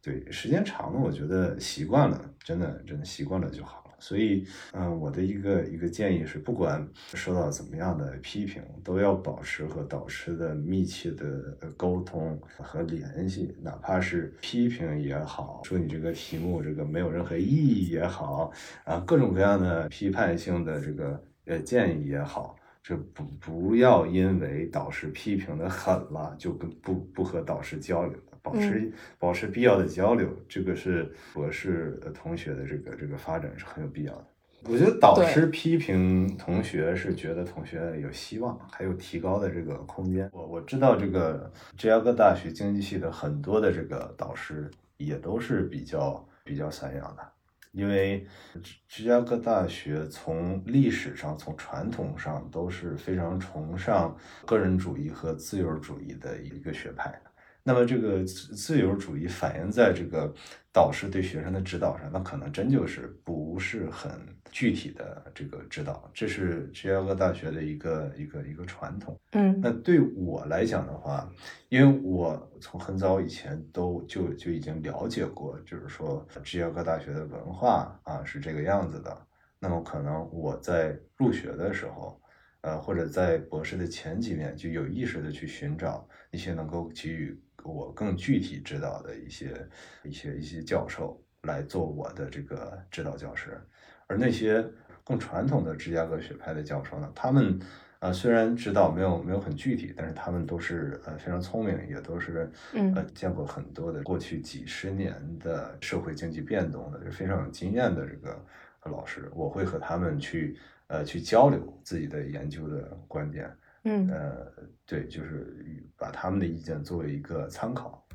[0.00, 3.81] 对时间长了，我觉得习惯了，真的真的习惯了就好。
[4.02, 6.84] 所以，嗯、我的一个一个建议是，不管
[7.14, 18.50] 受到怎么样的批评，都要保持和导师的密切的沟通和联系，哪怕是批评也好，说你这个题目这个没有任何意义也好，
[18.82, 22.56] 啊，各种各样的批判性的这个呃建议也好。
[22.84, 34.26] 这不不要因为导师批评的狠了，就跟不不和导师交流，保持、 保持必要的交流，这个是博士呃同学的这个这个发展是很有必要的。
[34.64, 40.30] 我觉得导师批评同学是觉得同学有希望，还有提高的这个空间。
[40.32, 47.32] 我我知道这个芝加哥大学经济系的很多的这个导师也都是比较比较散养的，
[47.72, 48.24] 因为
[48.62, 57.20] 芝芝加哥大学从历史上、从传统上都是非常崇尚个人主义和自由主义的一个学派。
[57.64, 60.32] 那么这个自自由主义反映在这个
[60.72, 64.10] 导师对学生的指导上，那可能真就是不是很
[64.50, 69.18] 具体的这个指导，这是芝加哥大学的一个一个一个传统。
[69.32, 71.30] 嗯那对我来讲的话，
[71.68, 79.16] 因为我从很早以前都就就已经了解过，就是说芝加哥大学的文化啊是这个样子的。
[79.60, 82.20] 那么可能我在入学的时候，
[82.62, 89.68] 呃，或者在博士的前几年，就有意识的去寻找一些能够给予我更具体指导的一些
[90.02, 91.20] 一些一些教授。
[91.44, 93.60] 来做我的这个指导教师，
[94.06, 94.64] 而那些
[95.02, 97.58] 更传统的芝加哥学派的教授呢，他们
[97.98, 108.40] 呃虽然指导没有没有很具体，但是他们都是呃非常聪明，也都是嗯呃见过很多的过去几十年的社会经济变动的，就非常有经验的这个
[108.84, 110.56] 老师，我会和他们去
[110.86, 113.52] 呃去交流自己的研究的观点，
[113.84, 114.52] 嗯呃，
[114.86, 115.56] 对，就是
[115.96, 118.06] 把他们的意见作为一个参考。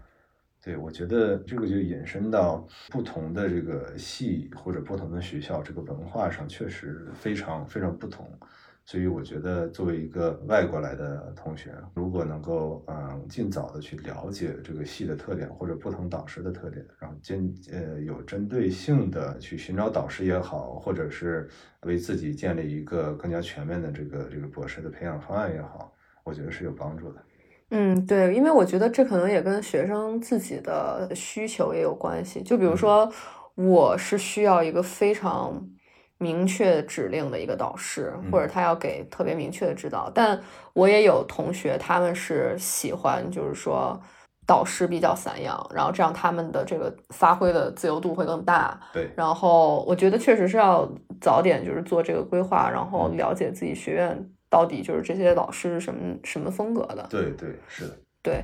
[0.63, 8.27] 对，我觉得这个就引申到不同的这个系或者不同的学校，这个文化上确实非常非常不同。
[8.89, 21.49] 所以我觉得，作为一个外国来的同学，如果能够嗯尽早的去了解这个系的特点或者不同导师的特点，然后针呃有针对性的去寻找导师也好，或者是
[21.81, 27.21] 为自己建立一个更加全面的这个这个博士的培养方案也好，我觉得是有帮助的。
[27.71, 32.41] 嗯，对，因为我觉得这可能也跟学生自己的需求也有关系。
[32.41, 33.11] 就比如说，
[33.55, 35.61] 我是需要一个非常
[36.19, 40.09] 明确指令的一个导师，或者他要给特别明确的指导。
[40.09, 40.41] 但
[40.73, 43.99] 我也有同学，他们是喜欢，就是说
[44.45, 48.79] 导师比较散养，然后这样他们的这个发挥的自由度会更大。
[48.93, 50.89] 对，然后我觉得确实是要
[51.21, 57.05] 早点就是做这个规划，然后了解自己学院到底就是这些老师是什么什么风格的。
[57.09, 57.97] 对对是的。
[58.23, 58.43] 对，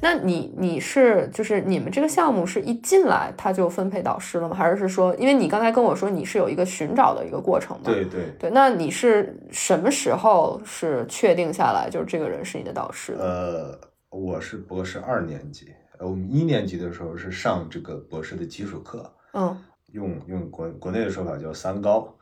[0.00, 4.54] 那你你是就是你们这个项目是一进来他就分配导师了吗？
[4.56, 7.84] 还是说，因为你刚才跟我说你是有一个寻找的一个过程嘛？
[7.84, 13.24] 对对，对，那你是什么时候是确定下来就是这个人是你的导师的？
[13.24, 19.56] 呃，我是博士二年级，呃，我们一年级的时候是上这个博士的基础课，嗯
[19.92, 22.12] 用用国国内的说法叫三高，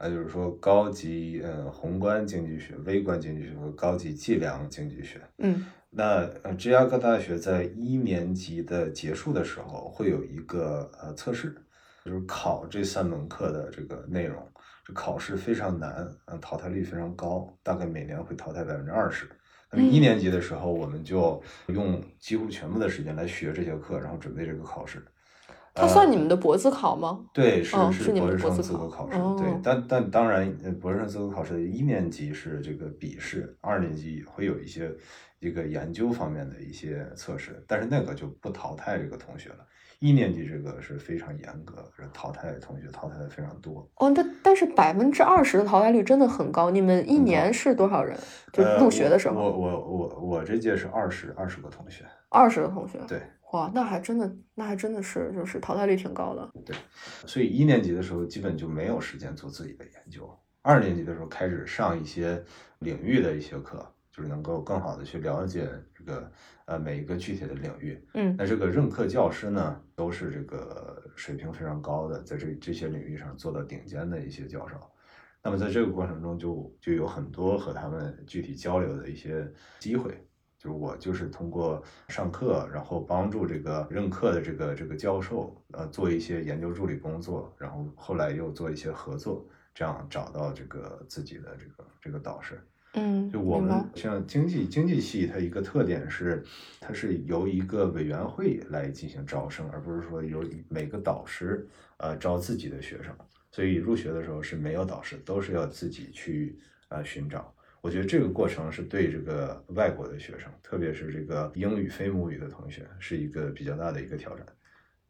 [0.00, 5.20] 啊，就是说高级呃宏观经济学、微观经济学和高级计量经济学。
[5.38, 11.54] 嗯那呃，芝加哥大学在一年级的结束的时候会有一个呃测试，
[12.04, 14.40] 就是考这三门课的这个内容。
[14.86, 19.28] 这考试非常难，嗯，淘汰率非常高，大概每年会淘汰百分之二十。
[19.70, 25.04] 那么一嗯年级的时候，我们就用几乎全部的时间来学这些课，然后准备这个考试。
[25.74, 27.20] 他算你们的博自考吗？
[27.32, 34.90] 对，是哦是博士生资格考试，哦对，但但当然，呃博士生资格考试的一年级是这个笔试，二年级也会有一些
[35.40, 39.66] 一个研究方面的一些测试，但是那个就不淘汰这个同学了。
[39.98, 43.86] 一年级这个是非常严格，是淘汰同学淘汰的非常多。
[43.96, 46.70] 哦，但但是百分之二十的淘汰率真的很高。
[46.70, 48.18] 你们一年是多少人？
[48.50, 52.98] 就呃入学的时候，我我我我我这届是二十二十个同学，二十个同学。
[53.06, 53.20] 对，
[53.52, 56.50] 哇，那还真的，那还真的是就是淘汰率挺高的。
[56.64, 56.74] 对
[57.26, 60.30] 所以一年级的时候基本就没有时间做自己的研究。
[60.62, 62.42] 二年级的时候开始上一些
[62.78, 66.32] 领域的一些课，就是能够更好的去了解这个
[66.64, 68.02] 呃每一个具体的领域。
[68.14, 74.76] 嗯那这个任课教师呢，都是这个水平非常高的，在这这些领域上做到顶尖的一些教授。
[75.42, 80.26] 那么在这个过程中就，就有很多和他们具体交流的一些机会。
[80.58, 92.62] 就是我就是通过上课，然后帮助这个任课的这个这个教授，呃，做一些研究助理工作，然后后来又做一些合作，这样找到这个自己的这个这个导师。
[92.94, 96.42] 嗯，就我们像经济经济系，它一个特点是，
[96.80, 101.68] 它是由一个委员会来进行招生，而不是说由每个导师
[101.98, 103.14] 呃招自己的学生。
[103.52, 107.54] 所以入学的时候是没有导师，都是要自己去呃寻找。
[107.80, 114.44] 我觉得这个过程是对这个外国的学生，特别是这个英语非母语的同学，是一个比较大的一个挑战。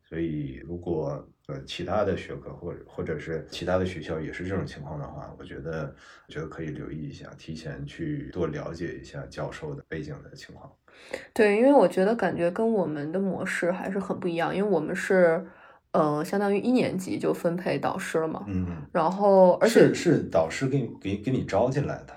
[0.05, 5.95] 所以，如果呃其他的学科或者或者是其他的学校也是这种情况的话，我觉得
[6.29, 10.71] 我觉得可以留意一下，提前去多了解一下教授的背景的情况。
[11.33, 15.45] 对，因为我觉得感觉跟我们的模式还是很不一样，因为我们是
[15.93, 22.15] 呃，相当于一年级就分配导师了嘛，嗯，然后而且是是导师给你给给你招进来的，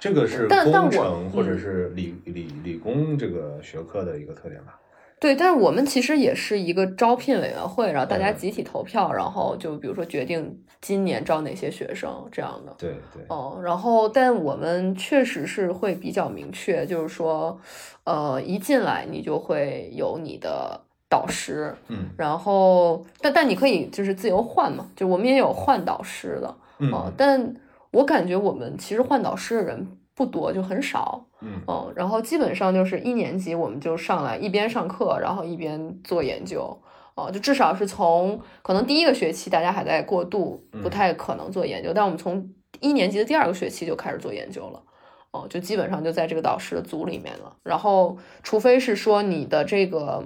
[0.00, 4.80] 这个是工程或者嗯是理理理工这个学科的一个特点吧。
[5.24, 8.36] 对，但是我们其实也是一个招聘委员会，然后大家嗯。
[8.36, 12.74] 集体投票，然后就比如说决定今年招哪些学生这样的。
[12.76, 17.58] 对对，哦，然后但我们确实是会比较明确，就是说，
[18.04, 22.10] 呃，一进来你就会有你的导师，嗯。
[22.18, 26.92] 然后但但你可以就是自由换嘛，就我们也有换导师的，嗯。
[26.92, 27.54] 哦，但
[27.92, 36.78] 我感觉我们其实换导师的人不多，就很少，嗯嗯，然后基本上就是一年级我们就上来一边上课，然后一边做研究。
[37.16, 44.82] 哦，就至少是从可能第一个学期大家还在过渡，不嗯太可能做研究，但我们从一年级的第二个学期就开始做研究了。
[45.30, 47.56] 哦，就基本上就在这个导师的组里面了。
[47.62, 50.24] 然后，除非是说你的这个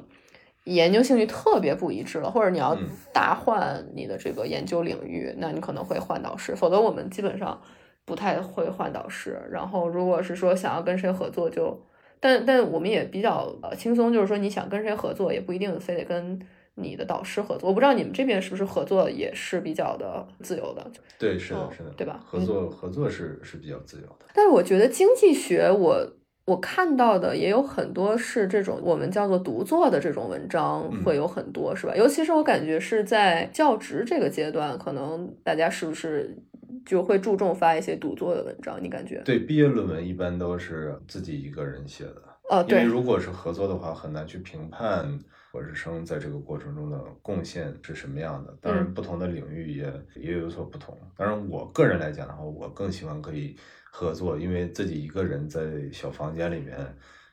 [0.64, 2.76] 研究兴趣特别不一致了，或者你要
[3.12, 6.56] 大换你的这个研究领域，那你可能会换导师。
[6.56, 7.60] 否则，我们基本上
[8.08, 9.38] 不太会换导师。
[9.50, 11.78] 然后，如果是说想要跟谁合作，就
[12.18, 16.40] 但但我们也比较呃轻松，就是说你想跟谁合作，也不一定非得跟。
[16.80, 20.90] 你的导师合作，我不知道你们这边是不是合作也是比较的自由的。
[21.18, 22.20] 对，是的，是的，对吧？
[22.24, 24.26] 合作合作是是比较自由的。
[24.32, 26.12] 但是我觉得经济学，我
[26.44, 31.96] 我看到的也有很多是这种我们叫做独作的这种文章，会有很多，是吧？
[31.96, 36.38] 尤其是我感觉是在教职这个阶段，可能大家是不是
[36.84, 38.82] 就会注重发一些独作的文章？
[38.82, 39.22] 你感觉？
[39.24, 42.22] 对，毕业论文一般都是自己一个人写的。
[42.50, 45.18] 哦，对，如果是合作的话，很难去评判。
[45.50, 48.54] 博士生在这个过程中的贡献是什么样的？
[48.60, 50.94] 当然，不同的领域也也有所不同。
[51.16, 53.56] 当然，我个人来讲的话，我更喜欢可以
[53.90, 56.76] 合作，因为自己一个人在小房间里面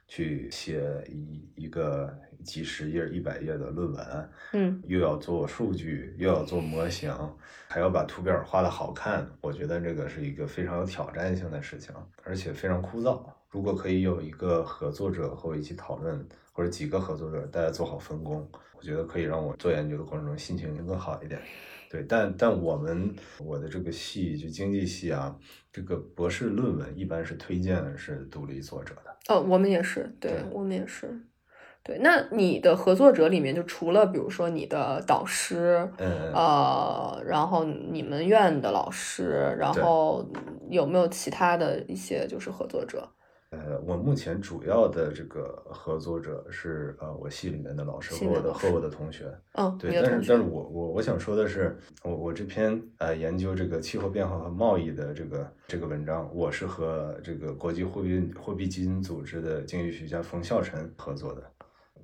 [0.07, 2.09] 去写一一个
[2.45, 7.11] 几十页、一百页的论文，嗯，又要做数据，又要做模型，
[7.67, 9.27] 还要把图表画的好看。
[9.41, 11.93] 我觉得这个是一个非常有挑战性的事情，
[12.23, 13.21] 而且非常枯燥。
[13.49, 16.25] 如果可以有一个合作者和我一起讨论。
[16.57, 21.37] 或者几个合作者，大家做好分工，我觉得可以让我做研究的过程中心情更好一点。
[21.91, 25.37] 对，但但我们我的这个系就经济系啊，
[25.69, 29.17] 这个博士论文一般是推荐是独立作者的。
[29.27, 31.13] 哦，我们也是，对我们也是。
[31.85, 40.27] 对，那你的合作者里面，就除了比如说你的导师，嗯呃，然后你们院的老师，然后
[40.67, 43.07] 有没有其他的一些就是合作者？
[43.51, 49.31] 呃，我目前主要的这个合作者是呃，我系里面的老师和我的和我的同学。
[49.53, 61.43] 嗯，对，但是但是我我我想说的是，我我这篇呃研究这个气候变化和贸易的这个这个文章，我是和这个国际货币货币基金组织的经济学家冯孝晨合作的。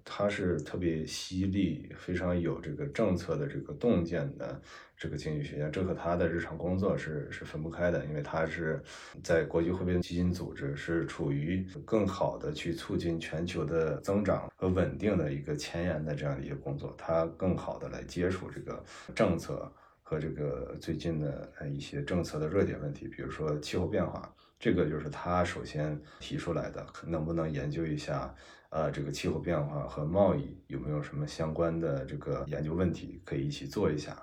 [0.03, 4.61] 他是特别犀利，非常有这个政策的这个洞见的
[4.97, 8.81] 这个经济学家，这和他的日常工作是是分不开的，因为他是
[9.23, 18.83] 在国际货币基金组织是处于更好的去促进全球的增长和稳定的一个前沿的这样的一个工作，他更好的来接触这个
[19.15, 19.71] 政策
[20.01, 28.33] 和这个最近的呃一些政策的热点问题，比如说气候变化，这个就是他首先提出来的，能不能研究一下？
[28.71, 34.17] 呃，这个气候变化和贸易有没有什么相关的这个研究问题可以一起做一下？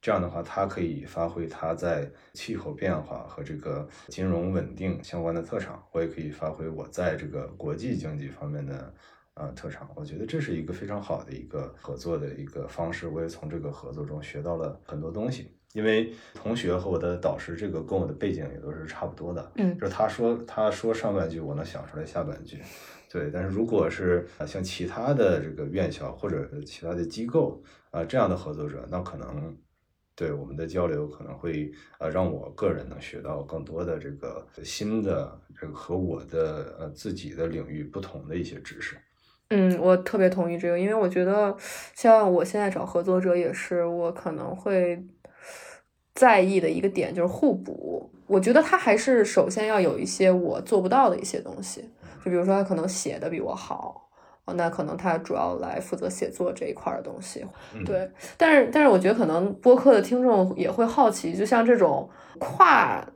[0.00, 8.94] 这样的话，它可以发挥它在气候变化和这个金融稳定相关的特长，我也可以发挥我在这个国际经济方面的
[9.34, 9.86] 呃特长。
[9.94, 13.06] 我觉得这是一个非常好的一个合作的一个方式。
[13.06, 19.52] 我也从这个合作中学到了很多东西，因为同学和我的导师这个跟我的背景也都是差不多的。
[19.56, 22.62] 嗯，就是他说他说上半句，我能想出来下半句。
[23.12, 29.56] 对，但是如果是啊，像其他的这个院校或者其他的机构啊这样的合作者，那可能
[30.14, 38.96] 对我们的交流可能会呃让我个人能学到更多的这个新的这个和我的呃自己的领域不同的一些知识。
[39.48, 41.56] 嗯，我特别同意这个，因为我觉得
[41.92, 45.04] 像我现在找合作者也是，我可能会
[46.14, 48.08] 在意的一个点就是互补。
[48.28, 51.84] 我觉得他还是首先要有一些我做不到的一些东西。
[52.24, 54.08] 就比如说，他可能写的比我好，
[54.54, 57.44] 那可能他主要来负责写作这一块的东西。
[57.84, 62.08] 对，但是但是我觉得可能播客的听众也会好奇，就像这种
[62.38, 63.06] 跨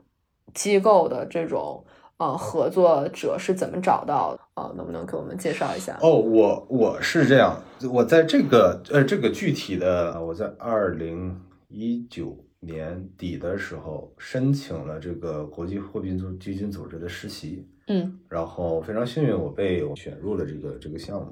[0.53, 1.83] 机构的这种
[2.17, 4.71] 呃合作者是怎么找到的啊？
[4.75, 5.97] 能不能给我们介绍一下？
[6.01, 17.67] 哦，我我是这样，我在这个呃这个具体的，我在二零一九年底的时候申请了这个国际货币组基金组织的实习。
[17.87, 21.31] 嗯，然后非常幸运，我被选入了这个这个项目。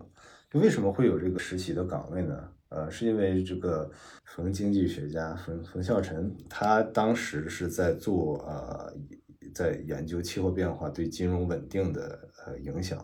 [0.52, 2.48] 就为什么会有这个实习的岗位呢？
[2.70, 3.90] 呃，是因为这个
[4.24, 8.94] 冯经济学家冯冯孝晨，他当时是在做呃，
[9.54, 13.04] 在研究气候变化对金融稳定的呃影响。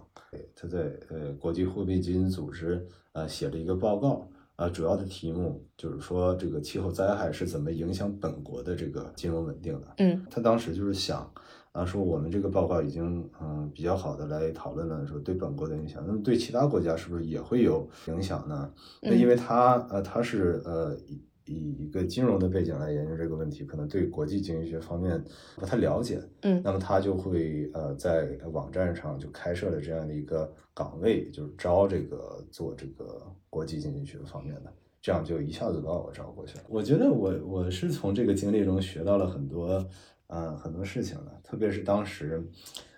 [0.55, 9.87] 他在呃国际货币基金组织呃写了一个报告，啊，主要的题目就是说这个气候灾害是怎么影响本国的这个金融稳定的。
[9.97, 11.31] 嗯，他当时就是想。
[11.71, 18.73] 啊，说我们这个报告已经嗯比较好的来讨论了，说对本国的影响，那么对其他国家是不是也会有影响呢？
[19.03, 25.23] 那因为他呃他是呃以以一个金融的背景来研究这个问题，可能对国际经济学方面
[25.57, 36.63] 不太了解，嗯，那么他就会呃在网站上就开设了这样的一个岗位，就是招这个做这个国际经济学方面的，这样就一下子把我招过去了。
[36.67, 39.87] 我觉得我我是从这个经历中学到了很多。
[40.29, 42.43] 呃很多事情的，特别是当时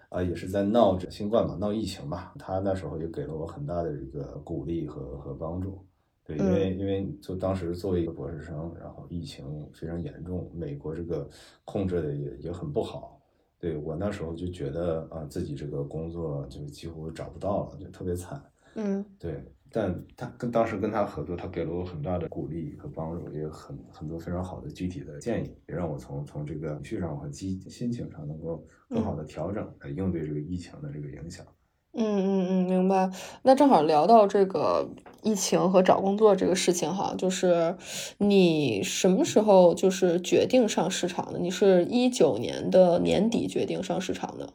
[0.09, 5.86] 啊、也是在闹着新冠嘛，闹疫情嘛，他那时候也给了我很大的这个鼓励和和帮助。
[6.23, 11.29] 对，因为因为就当时作为一个博士生，然后疫情非常严重，美国这个
[11.65, 13.19] 控制的也也很不好。
[13.57, 18.43] 对我那时候就觉得啊、自己这个工作就几乎找不到了，就特别惨。
[18.75, 31.45] 嗯对，但他跟当时跟他合作，他给了我很大的鼓励和帮助，也有很很多非常好的具体的建议，也让我从从这个情绪上和积心情上能够更好的调整，来应对这个疫情的这个影响。
[31.93, 33.09] 嗯嗯嗯，明白。
[33.43, 34.89] 那正好聊到这个
[35.24, 37.76] 疫情和找工作这个事情哈，就是
[38.17, 41.39] 你什么时候就是决定上市场的？
[41.39, 44.53] 你是一九年的年底决定上市场的？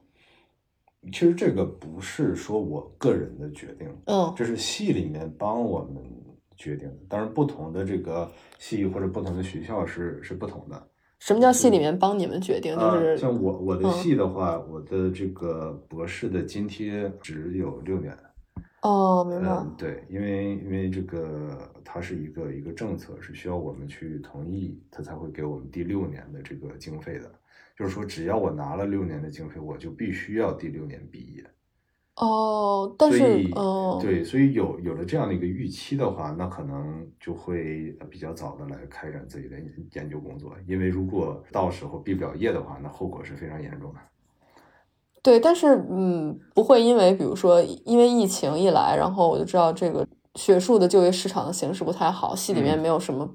[1.13, 6.03] 其实这个不是说我个人的决定，嗯这是系里面帮我们
[6.57, 6.97] 决定的。
[7.09, 10.89] 当然，不同的这个系或者不同的学校是是不同的。
[11.19, 12.75] 什么叫系里面帮你们决定？
[12.75, 18.17] 就啊，是像我我的嗯系的话，我的这个博士的津贴只有六年。
[18.83, 19.49] 哦，明白。
[19.49, 27.33] 嗯，对，因为因为这个它是一个一个政策，是需要我们去同意，它才会给我们第六年的这个经费的。
[27.77, 31.45] 就是说，只要我拿了六年的经费，我就必须要第六年毕业。
[32.17, 40.51] 哦，但是所以，嗯，对，所以有有了这样的一个预期的话，那可能就会呃比较早的来开展自己的研研究工作。
[40.67, 44.01] 因为如果到时候毕不了业的话，那后果是非常严重的。
[45.23, 53.29] 对，但是嗯，不会因为比如说因为疫情一来，然后我就知道这个学术的就业市场的形势不太好，系里面嗯没有什么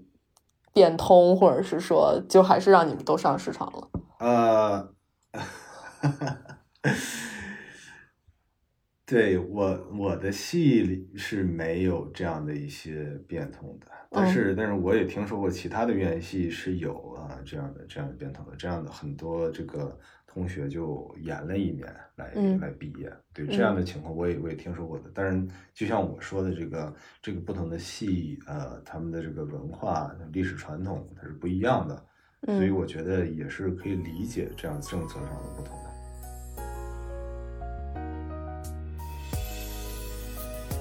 [0.74, 3.88] 变通，或者是说就还是让你们都上市场了。
[4.22, 4.94] 呃，
[9.04, 19.98] 对我我的戏里是没有这样的一些变通的，但嗯是但是我也听说过其他的院系是有啊这样的这样的变通的，这样的很多这个
[20.28, 22.60] 同学就延了一年来、嗯。
[22.60, 32.06] 来毕业，对这样的情况我也我也听说过的，但是就像我说的这个这个不同的戏呃他们的这个文化历史传统它是不一样的。
[32.46, 35.82] 所以嗯我觉得也是可以理解这样政策上的不同的。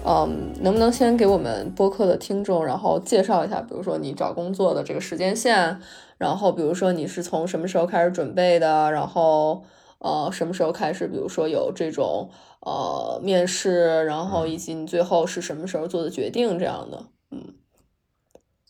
[0.03, 5.79] 嗯，能不能先给我们播客的听众，然后介绍一下，比如说你找工作的这个时间线，
[6.17, 9.63] 然后比如说你是从什么时候开始准备的，然后
[9.99, 12.31] 呃什么时候开始，比如说有这种
[12.61, 17.05] 呃面试，然后以及你最后是什么时候做的决定这样的。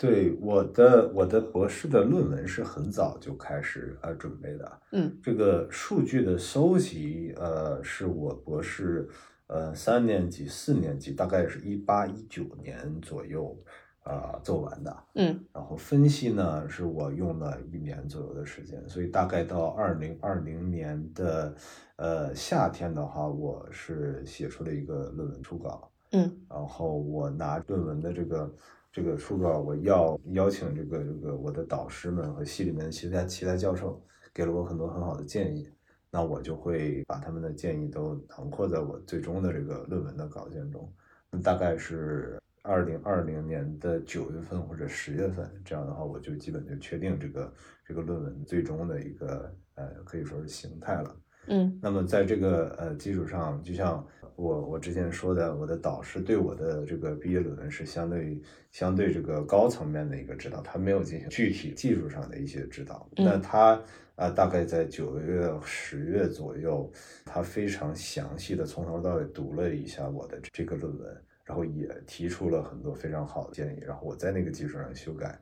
[0.01, 5.15] 对我的我的博士的论文是很早就开始呃准备的，嗯。
[5.23, 9.07] 这个数据的收集呃是我博士
[9.47, 13.55] 呃三年级四年级大概是一八一九年左右
[14.03, 15.39] 啊、呃做完的，嗯。
[15.53, 21.55] 然后分析呢是我用了一年左右的时间，所以大概到二零二零年的
[21.97, 25.91] 呃夏天的话，我是写出了一个论文初稿。
[26.13, 26.41] 嗯。
[26.49, 28.51] 然后我拿论文的这个
[28.93, 34.03] 这个初稿，我要邀请这个这个我的导师们和系里面的其他其他教授
[34.35, 35.69] 给了我很多很好的建议，
[36.11, 40.93] 那我就会把他们的建议都囊括在我最终的这个论文的稿件中。
[41.31, 47.53] 那大概是二零二零年的九月份或者十月份，这样的话我就基本就确定这个
[47.87, 51.17] 这个论文最终的一个呃可以说是形态了。
[51.47, 54.05] 嗯那么在这个呃基础上，就像
[54.41, 63.07] 我我之前说的，我的导师对我的这个毕业论文是相对相对这个高层面的一个指导，他没有进行具体技术上的一些指导。
[63.17, 63.73] 嗯那他
[64.17, 66.91] 啊、呃大概在九月十月左右，
[67.25, 75.39] 他非常详细的从头到尾读了一下我的这个论文，然后也提出了很多非常好的建议，然后我在那个基础上修改。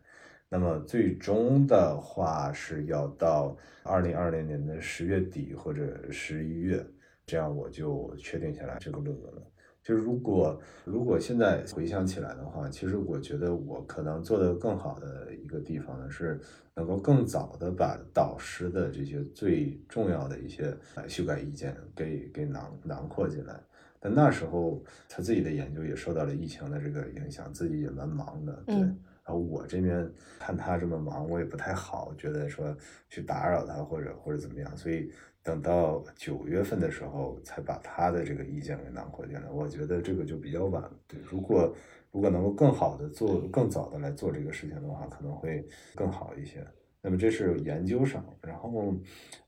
[0.48, 6.82] 那么最终的话是要到二零二零年的十月底或者十一月，
[7.28, 9.42] 这样我就确定下来这个论文了。
[9.82, 16.40] 就是如果如果现在回想起来的话，其实我觉得我可能做得更好的一个地方呢，是
[16.74, 23.54] 能够更早的把导师的这些最重要的一些呃修改意见给给囊囊括进来。
[24.00, 28.74] 但那时候他自己的研究也受到了疫情的这个影响，自己也蛮忙的，对。
[28.74, 28.98] 嗯
[29.28, 32.74] 然后我这边看他这么忙，我也不太好，觉得说
[33.10, 35.12] 去打扰他或者或者怎么样，所以
[35.48, 39.48] 等到九月份的时候才把他的这个意见给囊括进来。
[39.50, 40.84] 我觉得这个就比较晚。
[41.06, 41.74] 对，如果
[42.12, 46.62] 如果能够更好的做，更早的来做这个事情的话，可能会更好一些。
[47.00, 48.94] 那么这是研究上，然后，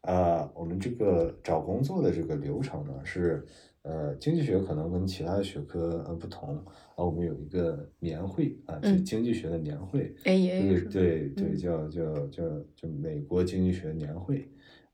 [0.01, 3.44] 呃，我们这个找工作的这个流程呢是，
[3.82, 6.57] 呃，经济学可能跟其他的学科呃不同，
[6.94, 12.42] 啊，我们有一个年会啊，经济学的年会 E A 对对叫叫叫
[12.74, 14.48] 叫美国经济学年会，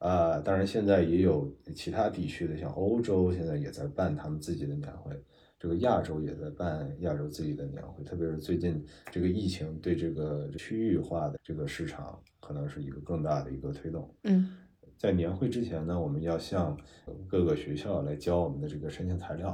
[0.07, 5.11] 呃，当然现在也有其他地区的，像欧洲现在也在办他们自己的年会，
[5.59, 14.09] 这个亚洲也在办亚洲自己的年会，特别是最近这个疫情对这个区域化的这个市场可能是一个更大的一个推动。
[14.23, 14.49] 嗯
[14.97, 16.79] 在年会之前呢，我们要向
[17.27, 19.49] 各个学校来交我们的这个申请材料。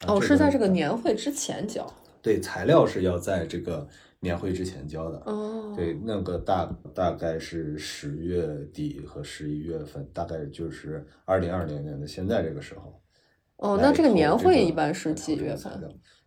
[0.00, 1.86] 啊哦，是在这个年会之前交。
[2.20, 3.86] 对材料是要在这个
[4.24, 5.18] 年会之前交的。
[5.26, 13.00] 哦，对，那个大大概是十月底和十一月份，大概就是二零二零年的现在这个时候。
[13.58, 15.72] 哦，那这个年会一般是几月份？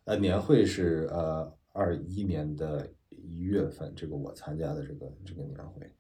[0.06, 5.92] 呃，年会是呃二一年的一月份，这个我参加的这个这个年会。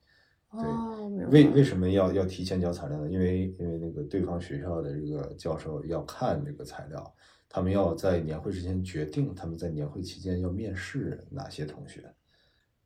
[0.51, 1.29] 哦，明白。
[1.29, 3.11] 为为什么要要提前交材料呢？
[3.11, 7.15] 因为因为那个对方学校的这个教授要看这个材料，
[7.49, 12.03] 他们要在年会之前决定他们在年会期间要面试哪些同学。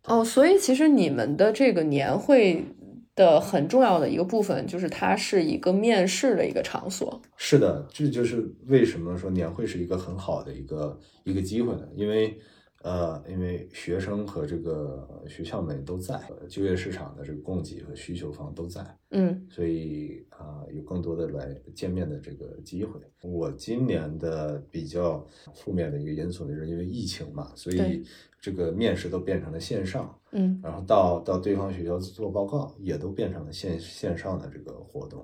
[0.05, 2.65] 哦，所以其实你们的这个年会
[3.13, 7.21] 的很重要的一个部分，就是它是一个面试的一个场所。
[7.37, 11.87] 是的，这就是为什么说年会是一个很好的一个一个机会呢？
[11.95, 12.39] 因为
[12.83, 19.45] 呃，因为学生和这个学校们都在，呃就业市场的这个供给和需求方都在，嗯。
[19.49, 22.99] 所以啊、有更多的来见面的这个机会。
[23.21, 25.23] 我今年的比较
[25.53, 28.03] 负面的一个因素呢，就是因为疫情嘛，所以
[28.39, 30.59] 这个面试都变成了线上，嗯。
[30.63, 35.23] 然后到到对方学校做报告，也都变成了线线上的这个活动，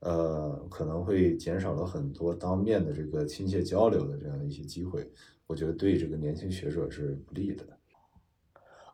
[0.00, 5.10] 呃，可能会减少了很多当面的这个亲切交流的这样的一些机会，
[5.52, 7.62] 我觉得对这个年轻学者是不利的。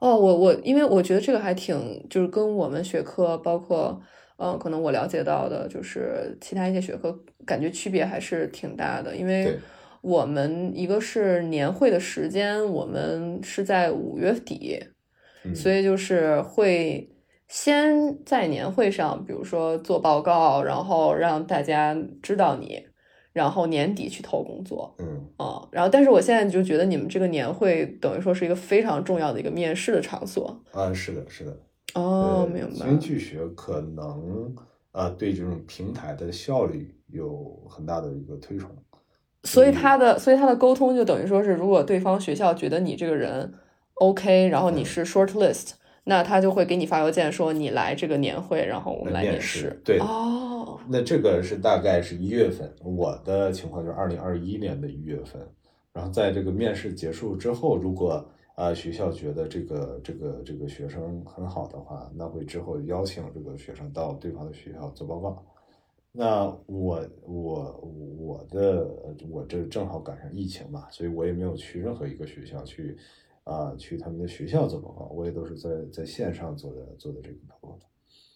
[0.00, 4.00] 哦，我我因为我觉得这个还挺，就是跟我们学科，包括
[4.38, 9.14] 呃，可能我了解到的，就是其他一些学科，感觉区别还是挺大的。
[9.14, 9.56] 因为
[10.00, 14.80] 我们一个是年会的时间，我们是在五月底，
[15.44, 17.08] 嗯，所以就是会
[17.46, 22.84] 先在年会上，比如说做报告，然后让大家知道你，
[23.32, 24.94] 然后年底去投工作。
[24.98, 30.60] 嗯，啊、然后但是我现在就觉得你们这个年会等于说是一个非常重要的一个面试的场所。
[30.72, 31.56] 啊，是的，是的。
[31.94, 32.86] 哦，呃明白。
[32.86, 34.54] 经济学可能
[34.92, 38.70] 啊、对这种平台的效率有很大的一个推崇。
[39.44, 43.54] 所以他的，所以他的沟通就等于说是，如果对方学校觉得你这个人
[43.94, 45.70] OK，然后你嗯是 short list，、
[46.04, 49.80] 那他就会给你发邮件说你来这个年会，然后我们来面试试。
[49.84, 50.47] 对哦，
[50.90, 55.40] 那这个是大概是一月份，我的情况就是二零二一年的一月份。
[55.92, 58.24] 然后在这个面试结束之后，如果
[58.54, 65.44] 啊、学校觉得这个这个这个学生很好的话，那会之后邀请这个学生到对方的学校做报告。
[66.10, 67.80] 那我我
[68.18, 68.88] 我的
[69.30, 72.96] 我这正好赶上疫情嘛，所以我也没有去任何一个学校去
[73.44, 77.78] 啊、去他们的学校做报告，我也都是在在线上做的做的这个报告。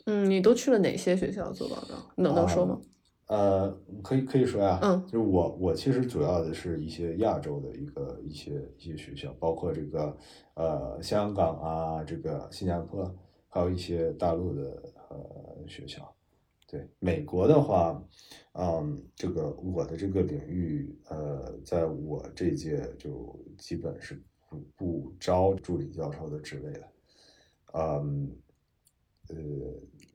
[0.07, 1.95] 嗯，你都去了哪些学校做报告？
[2.17, 2.81] 能能说吗？
[3.27, 3.71] 呃，
[4.03, 10.17] 可以可以说呀，嗯就是我我其实主要的是一些亚洲的一个一些一些学校，包括这个
[10.55, 13.11] 呃香港啊，这个新加坡，
[13.49, 16.15] 还有一些大陆的呃学校。
[16.67, 18.03] 对美国的话，
[18.55, 26.89] 嗯，这个我的这个领域，呃，在我这届就基本是不不招助理教授的职位的，
[27.75, 28.31] 嗯，
[29.33, 29.41] 呃，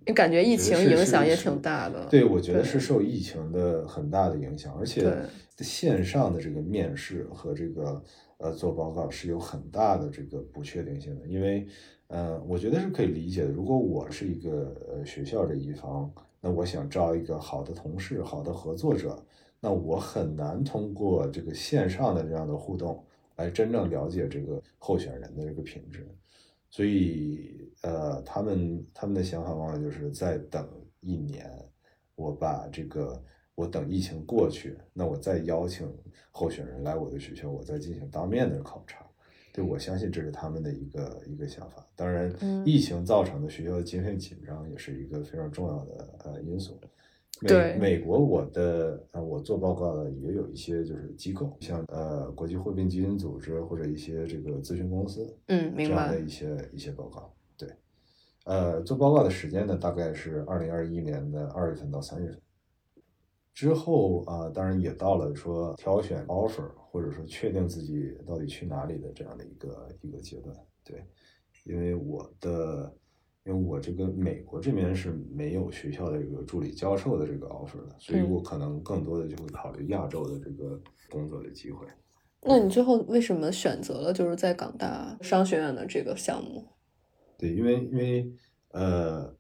[0.06, 2.06] 你感觉疫情影响也挺大的。
[2.06, 5.12] 对，我觉得是受疫情的很大的影响，而且
[5.58, 8.04] 线上的这个面试和这个
[8.38, 11.68] 呃做报告是有很大的这个不确定性的，因为
[12.08, 13.50] 呃，我觉得是可以理解的。
[13.50, 16.10] 如果我是一个呃学校这一方，
[16.40, 19.22] 那我想招一个好的同事、好的合作者，
[19.60, 23.04] 那我很难通过这个线上的这样的互动
[23.36, 26.08] 来真正了解这个候选人的这个品质。
[26.70, 30.68] 所以，呃，他们他们的想法往往就是再等
[31.00, 31.50] 一年，
[32.16, 33.22] 我把这个
[33.56, 35.88] 我等疫情过去，那我再邀请
[36.32, 39.06] 候选人来我的学校，我再进行当面的考察。
[39.54, 41.88] 对，我相信这是他们的一个一个想法。
[41.96, 46.80] 当然，嗯疫情造成的学校的经费紧张也是一个非常重要的呃因素。
[47.42, 56.22] 美美国，我的啊，我做报告的也有一些就是机构，像呃国际货币基金组织或者一些这个咨询公司，嗯，明白这样的。
[56.22, 57.32] 一些一些报告。
[57.56, 57.70] 对，
[58.46, 62.42] 呃，做报告的时间呢，大概是二零二一年的二月份到三月份。
[63.54, 70.56] 之后啊、当然也到了说挑选 offer，或者说确定自己到底去哪里的这样的一个一个阶段。
[70.84, 71.04] 对，
[71.66, 72.94] 因为我的，
[73.48, 80.78] 因为我这个美国这边是没有学校的这个助理教授的这个 offer 的，所以嗯我可能更多的就会考虑亚洲的这个
[81.10, 81.88] 工作的机会。
[82.42, 86.66] 那你最后为什么选择了就是在港大商学院的这个项目？
[87.38, 88.30] 对，因为因为
[88.72, 89.34] 呃，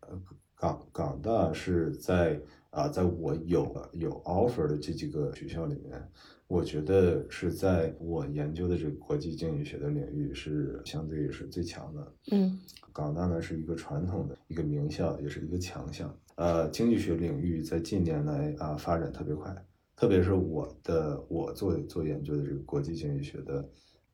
[0.55, 2.39] 港港大是在
[2.69, 6.09] 啊，在我有有 offer 的这几个学校里面，
[6.47, 12.13] 我觉得是在我研究的这个国际经济学的领域是相对是最强的。
[12.31, 12.57] 嗯
[12.93, 16.11] 港大呢是一个传统的一个名校，也是一个强项。
[16.35, 19.53] 呃，经济学领域在近年来啊发展特别快，
[19.95, 23.69] 特别是我的我做做研究的这个国际经济学的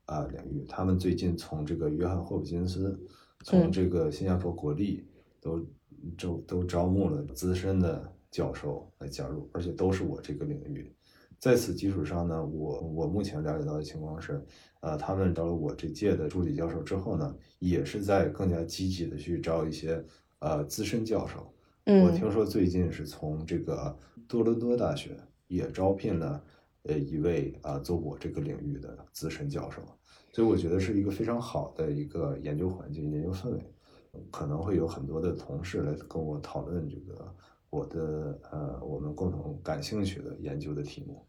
[0.06, 3.00] 啊领域，他们最近从这个约翰霍普金斯，
[3.44, 5.06] 从嗯这个新加坡国立
[5.40, 5.66] 都
[6.18, 10.92] 都都招募了资深的教授来加入，而且都是我这个领域。
[11.44, 14.42] 在此基础上呢，我我目前了解到的情况是，
[14.80, 20.02] 呃，他们到了我这届的助理教授之后呢，也是在更加积极的去招一些
[20.40, 21.40] 呃资深教授。
[21.86, 23.94] 我嗯听说最近是从这个
[24.26, 25.18] 多伦多大学
[25.48, 26.42] 也招聘了
[26.84, 29.82] 呃一位啊、做我这个领域的资深教授，
[30.32, 33.60] 所以我觉得是一个非常好的一个研究环境、研究氛围。
[34.32, 37.36] 可能会有很多的同事来跟我讨论这个
[37.70, 41.22] 我的呃我们共同感兴趣的研究的题目。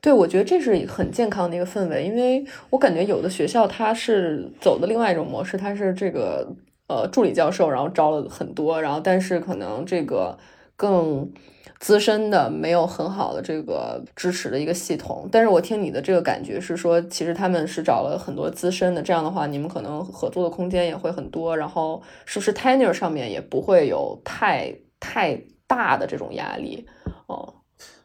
[0.00, 6.46] 对，我觉得这是很健康的一个氛围，因为我感觉有的学校它是走的另外一种模式，它是这个
[6.88, 10.36] 呃助理教授，然后招了很多，然后但是可能这个
[10.74, 11.30] 更
[11.78, 15.28] 资深的没有很好的这个支持的一个系统。
[15.30, 26.86] 但是我听你的这个感觉是说，其实他们是找了很多资深的，这样的话你们可能合作的空间也会很多，然后是不是 tenure 上面也不会有太太大的这种压力？
[27.26, 27.59] 哦，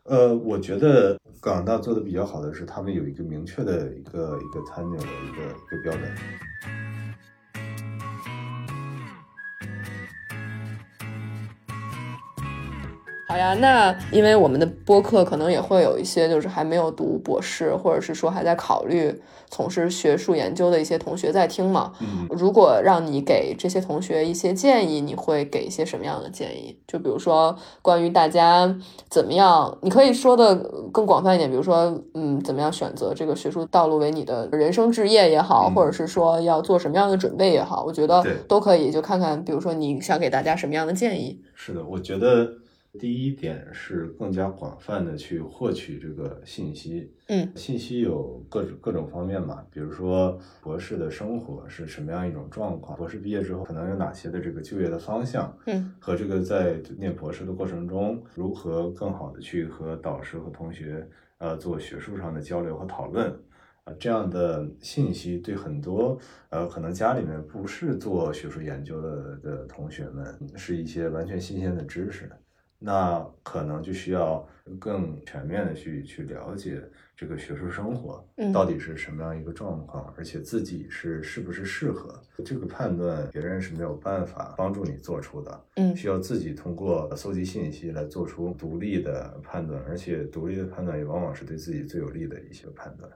[0.06, 6.85] 呃，我觉得港大做的比较好的是，他们有一个明确的一个一个 tenure 的一个一个标准。
[13.28, 19.20] 好呀，那因为我们的播客可能也会有一些就是还没有读博士，或者是说还在考虑
[19.50, 21.92] 从事学术研究的一些同学在听嘛。
[22.00, 26.78] 嗯，如果让你给这些同学一些建议，你会给一些什么样的建议？
[26.88, 28.74] 就比如说关于大家
[29.10, 30.56] 怎么样，你可以说的
[30.94, 38.92] 更广泛一点，比如说，嗯，怎么样选择这个学术道路为你的人生置业也好，嗯或者是说要做什么样的准备也好，我觉得都可以。
[38.92, 41.42] 就看看，比如说你想给大家什么样的建议。
[41.56, 42.48] 是的，我觉得
[43.00, 47.12] 第一点是更加广泛的去获取这个信息。
[47.28, 61.08] 嗯，信息有各种各种方面嘛，比如说博士的生活是什么样一种状况，博士毕业之后可能有哪些的这个就业的方向，嗯，和这个在念博士的过程中，如何更好的去和导师和同学
[61.39, 63.34] 呃做学术上的交流和讨论。
[63.86, 66.18] 啊，这样的信息对很多
[66.50, 72.28] 呃，可能家里面不是做学术研究的的同学们，是一些完全新鲜的知识。
[72.86, 74.48] 那可能就需要
[74.80, 76.80] 更全面的去去了解
[77.16, 85.66] 这个学术生活嗯到底是什么样一个状况，而且自己是是不是适合这个判断，别人是没有办法帮助你做出的。
[85.78, 93.12] 嗯需要自己通过搜集信息来做出独立的判断，而且独立的判断也往往是对自己最有利的一些判断。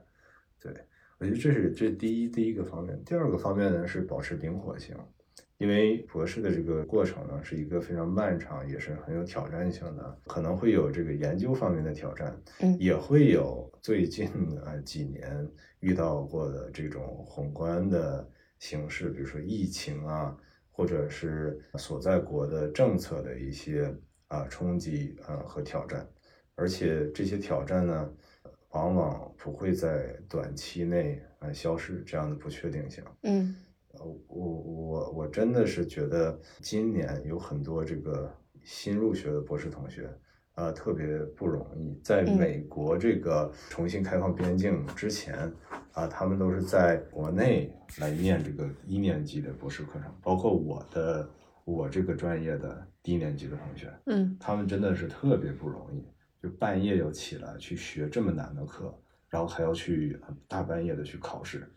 [0.60, 0.74] 对，
[1.18, 3.00] 我觉得这是这是第一第一个方面。
[3.04, 4.96] 第二个方面呢是保持灵活性，
[5.60, 12.74] 因为博士的这个过程呢是一个非常漫长，也是很有挑战性的，可能会有这个研究方面的挑战，嗯。
[12.80, 14.26] 也会有最近
[14.64, 15.46] 啊几年
[15.80, 18.26] 遇到过的这种宏观的
[18.58, 20.34] 形势，比如说疫情啊，
[20.70, 23.94] 或者是所在国的政策的一些
[24.28, 26.08] 啊冲击啊和挑战，
[26.54, 28.10] 而且这些挑战呢，
[28.70, 33.04] 往往不会在短期内啊消失这样的不确定性。
[33.24, 33.54] 嗯
[33.92, 38.32] 呃，我我我真的是觉得今年有很多这个
[38.62, 40.08] 新入学的博士同学，
[40.54, 41.98] 啊、特别不容易。
[42.02, 45.52] 在嗯美国这个重新开放边境之前，
[45.92, 51.28] 啊、他们都是在国内来念这个一年级的博士课程，包括我的
[51.64, 56.04] 我这个专业的低年级的同学，嗯他们真的是特别不容易，
[56.42, 58.94] 就半夜要起来去学这么难的课，
[59.28, 61.68] 然后还要去呃大半夜的去考试，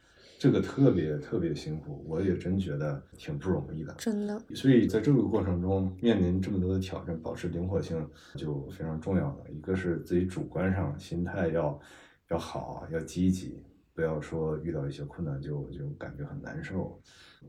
[0.43, 3.95] 这个特别特别辛苦，我也真觉得挺不容易的。
[3.97, 9.45] 真的，所以在这个过程中面临这么多的挑战，保持灵活性就非常重要了。
[9.49, 11.79] 一个是自己主观上心态要
[12.27, 13.63] 要好，要积极，
[13.93, 17.01] 不要说遇到一些困难就就感觉很难受，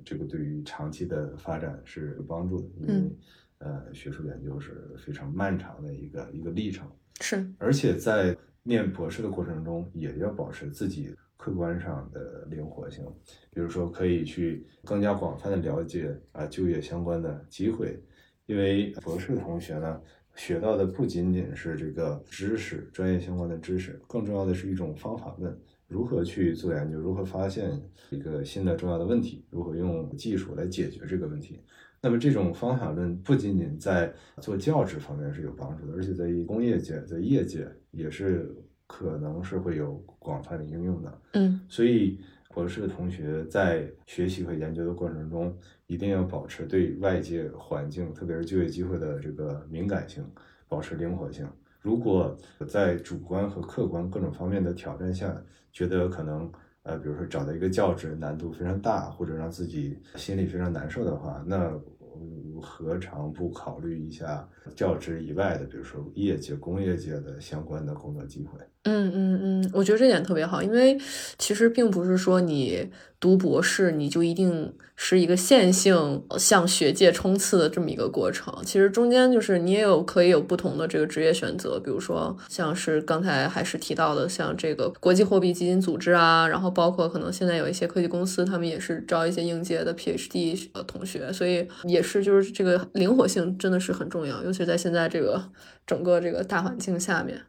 [0.04, 3.16] 这个对于长期的发展是有帮助的，因为、嗯
[3.58, 6.88] 呃学术研究是非常漫长的一个一个历程。
[7.20, 11.12] 是，而且在念博士的过程中，也要保持自己
[11.44, 13.04] 客观上的灵活性，
[13.50, 18.02] 比如说可以去更加广泛的了解啊就业相关的机会，
[18.46, 20.00] 因为博士同学呢
[20.34, 25.54] 学到的不仅仅是这个知识、专业相关的知识，更重要的是一种方法论。
[25.86, 26.98] 如何去做研究？
[26.98, 27.78] 如何发现
[28.08, 29.44] 一个新的重要的问题？
[29.50, 31.60] 如何用技术来解决这个问题？
[32.00, 38.50] 那么这种方法论不仅仅在做教职方面是有帮助的，而且在工业界、在业界也是
[38.96, 41.20] 可能是会有广泛的应用的。
[41.32, 42.20] 嗯所以，
[42.54, 45.52] 博士的同学在学习和研究的过程中，
[45.88, 50.24] 一定要保持对外界环境，特别是就业机会的这个敏感性，
[50.68, 51.44] 保持灵活性。
[51.80, 52.36] 如果
[52.68, 55.34] 在主观和客观各种方面的挑战下，
[55.72, 56.50] 觉得可能
[56.84, 61.72] 呃，比如说找到一个教职难度非常大，或者让自己心里非常难受的话，那
[62.16, 68.60] 嗯何尝不考虑一下教职以外的，比如说业界、工业界的相关的工作机会？
[68.84, 70.98] 嗯嗯嗯，我觉得这点特别好，因为
[71.38, 78.54] 其实并不是说你读博士你就一定是一个线性向学界冲刺的这么一个过程。
[78.62, 95.42] 其实中间就是你也有可以有不同的这个职业选择，比如说像是刚才还是提到的，像这个国际货币基金组织啊，然后包括可能现在有一些科技公司，他们也是招一些应届的 PhD 呃同学，所以也是就是这个灵活性真的是很重要，尤其是在现在这个
[95.86, 97.40] 整个这个大环境下面。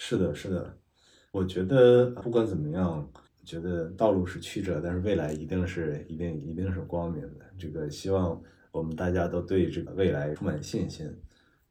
[0.00, 0.78] 是的，是的，
[1.32, 3.06] 我觉得不管怎么样，
[3.44, 7.44] 觉得道路是曲折，但是未来一定是一定一定是光明的。
[7.58, 8.40] 这个希望
[8.70, 11.12] 我们大家都对这个未来充满信心。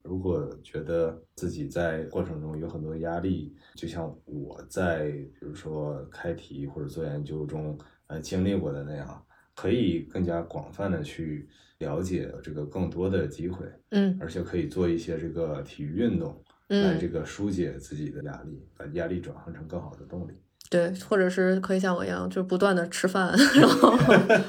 [0.03, 9.25] 如果觉得自己在过程中有很多压力，就像我在比如说开题或者做研究中呃经历过的那样，
[9.55, 11.47] 可以更加广泛的去
[11.78, 16.43] 了解这个更多的机会，嗯而且可以做一些这个体育运动。
[16.68, 20.32] 来嗯，这个疏解自己的压力，把压力转换成更好的动力。
[20.70, 23.97] 对，或者是可以像我一样，就是不断的吃饭，然后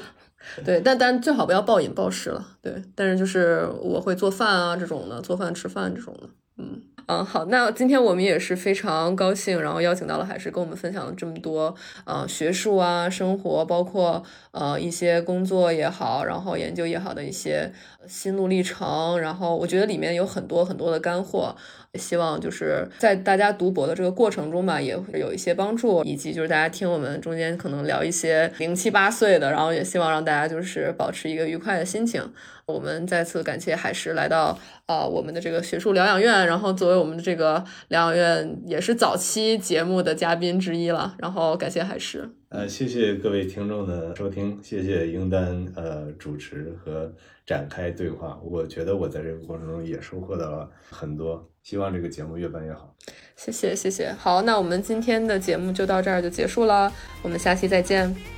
[0.65, 2.45] 对，但但最好不要暴饮暴食了。
[2.61, 6.83] 对，但是就是我会做饭啊这种的，做饭吃饭这种的，嗯。
[7.11, 17.73] 嗯，好，那今天我们也是非常高兴，然后邀请到了海石跟我们分享了这么多，呃，学术啊、生活，包括呃一些工作也好，然后研究也好的一些
[18.07, 21.57] 心路历程，然后我觉得里面有很多很多的干货，
[21.99, 32.23] 希望就是在大家读博的这个过程中吧，也会有一些帮助，以及就是大家听我们中间可能聊一些零七八碎的，然后也希望让大家就是保持一个愉快的心情。
[32.67, 42.29] 我们再次感谢海石来到呃我们的这个学术疗养院，然后作为我们的这个疗养院也是早期节目的嘉宾之一了，然后感谢海石。
[42.51, 47.11] 呃，谢谢各位听众的收听，谢谢英丹呃主持和
[47.47, 48.39] 展开对话。
[48.45, 52.95] 我觉得我在这个过程中也收获到了很多，希望这个节目越办越好。
[53.37, 56.91] 谢谢谢谢，好，那我们今天的节目就到这儿就结束了，
[57.21, 58.38] 我们下期再见。